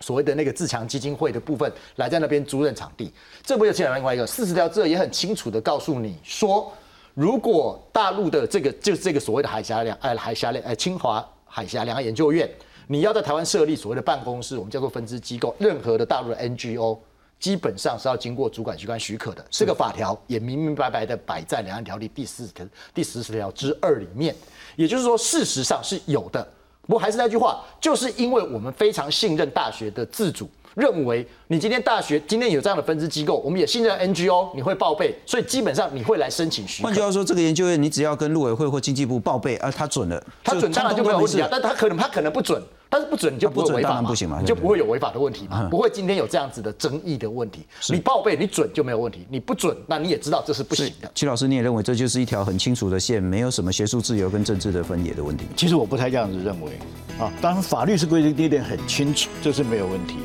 [0.00, 3.12] 所谓的那个自强基金会的部分来在那边租赁场地，
[3.42, 6.72] 这不就牵扯另外一个四十条之二也很清楚的告诉你说，
[7.14, 12.48] 如果大陆的这个就是这个所谓的海峡两哎海峡两哎清华海峡两岸研究院，
[12.86, 16.96] 你要在台湾设立所谓的办公室，我们叫做分支机构，任何的大陆的 NGO
[17.38, 24.34] 基本上是要经过主管机关许可的，这个法条也明明白白的摆在两岸条例第四条第十十条之二里面，
[24.76, 26.46] 也就是说事实上是有的。
[26.86, 36.88] 不过还是那句话，就是因为我们非常信任大学的自主，认为你今天大学今天有这样的分支机构，我们也信任 NGO，你会报备，所以基本上你会来申请许可。
[36.88, 42.60] 换句话说，这个研究院你只要跟陆委会或经济部报备，啊，他准了，他准当然就没有问题啊，但他可能他可能不准。
[42.90, 47.66] 但是不准你就不会违法不行嘛，就不会有违法的问题嘛，不会今天有这样子的争议的问题。
[47.90, 51.10] 你报备你准就没有问题，你不准那你也知道这是不行的。
[51.14, 55.44] 齐老师你也认为这就是一条很清楚的线，没有什么学术自由跟政治的分野的问题。
[55.56, 56.72] 其实我不太这样子认为
[57.18, 60.16] 啊，当然法律是规定第一点很清楚，这是没有问题。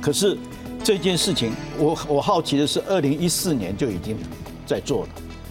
[0.00, 0.36] 可是
[0.84, 4.16] 这件事情，我我好奇的是，二零一四年就已经
[4.66, 5.08] 在做了，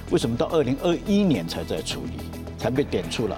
[0.10, 2.14] 为什么到二零二一年才在处理，
[2.58, 3.38] 才被点出来？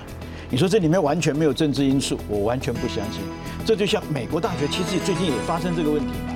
[0.53, 3.21] 你说这里面完全没有政治因素，我完全不相信。
[3.65, 6.35] 这就像美国大学，其实最近也发生这个问题嘛。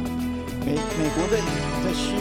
[0.65, 1.37] 美美国在
[1.85, 2.13] 在西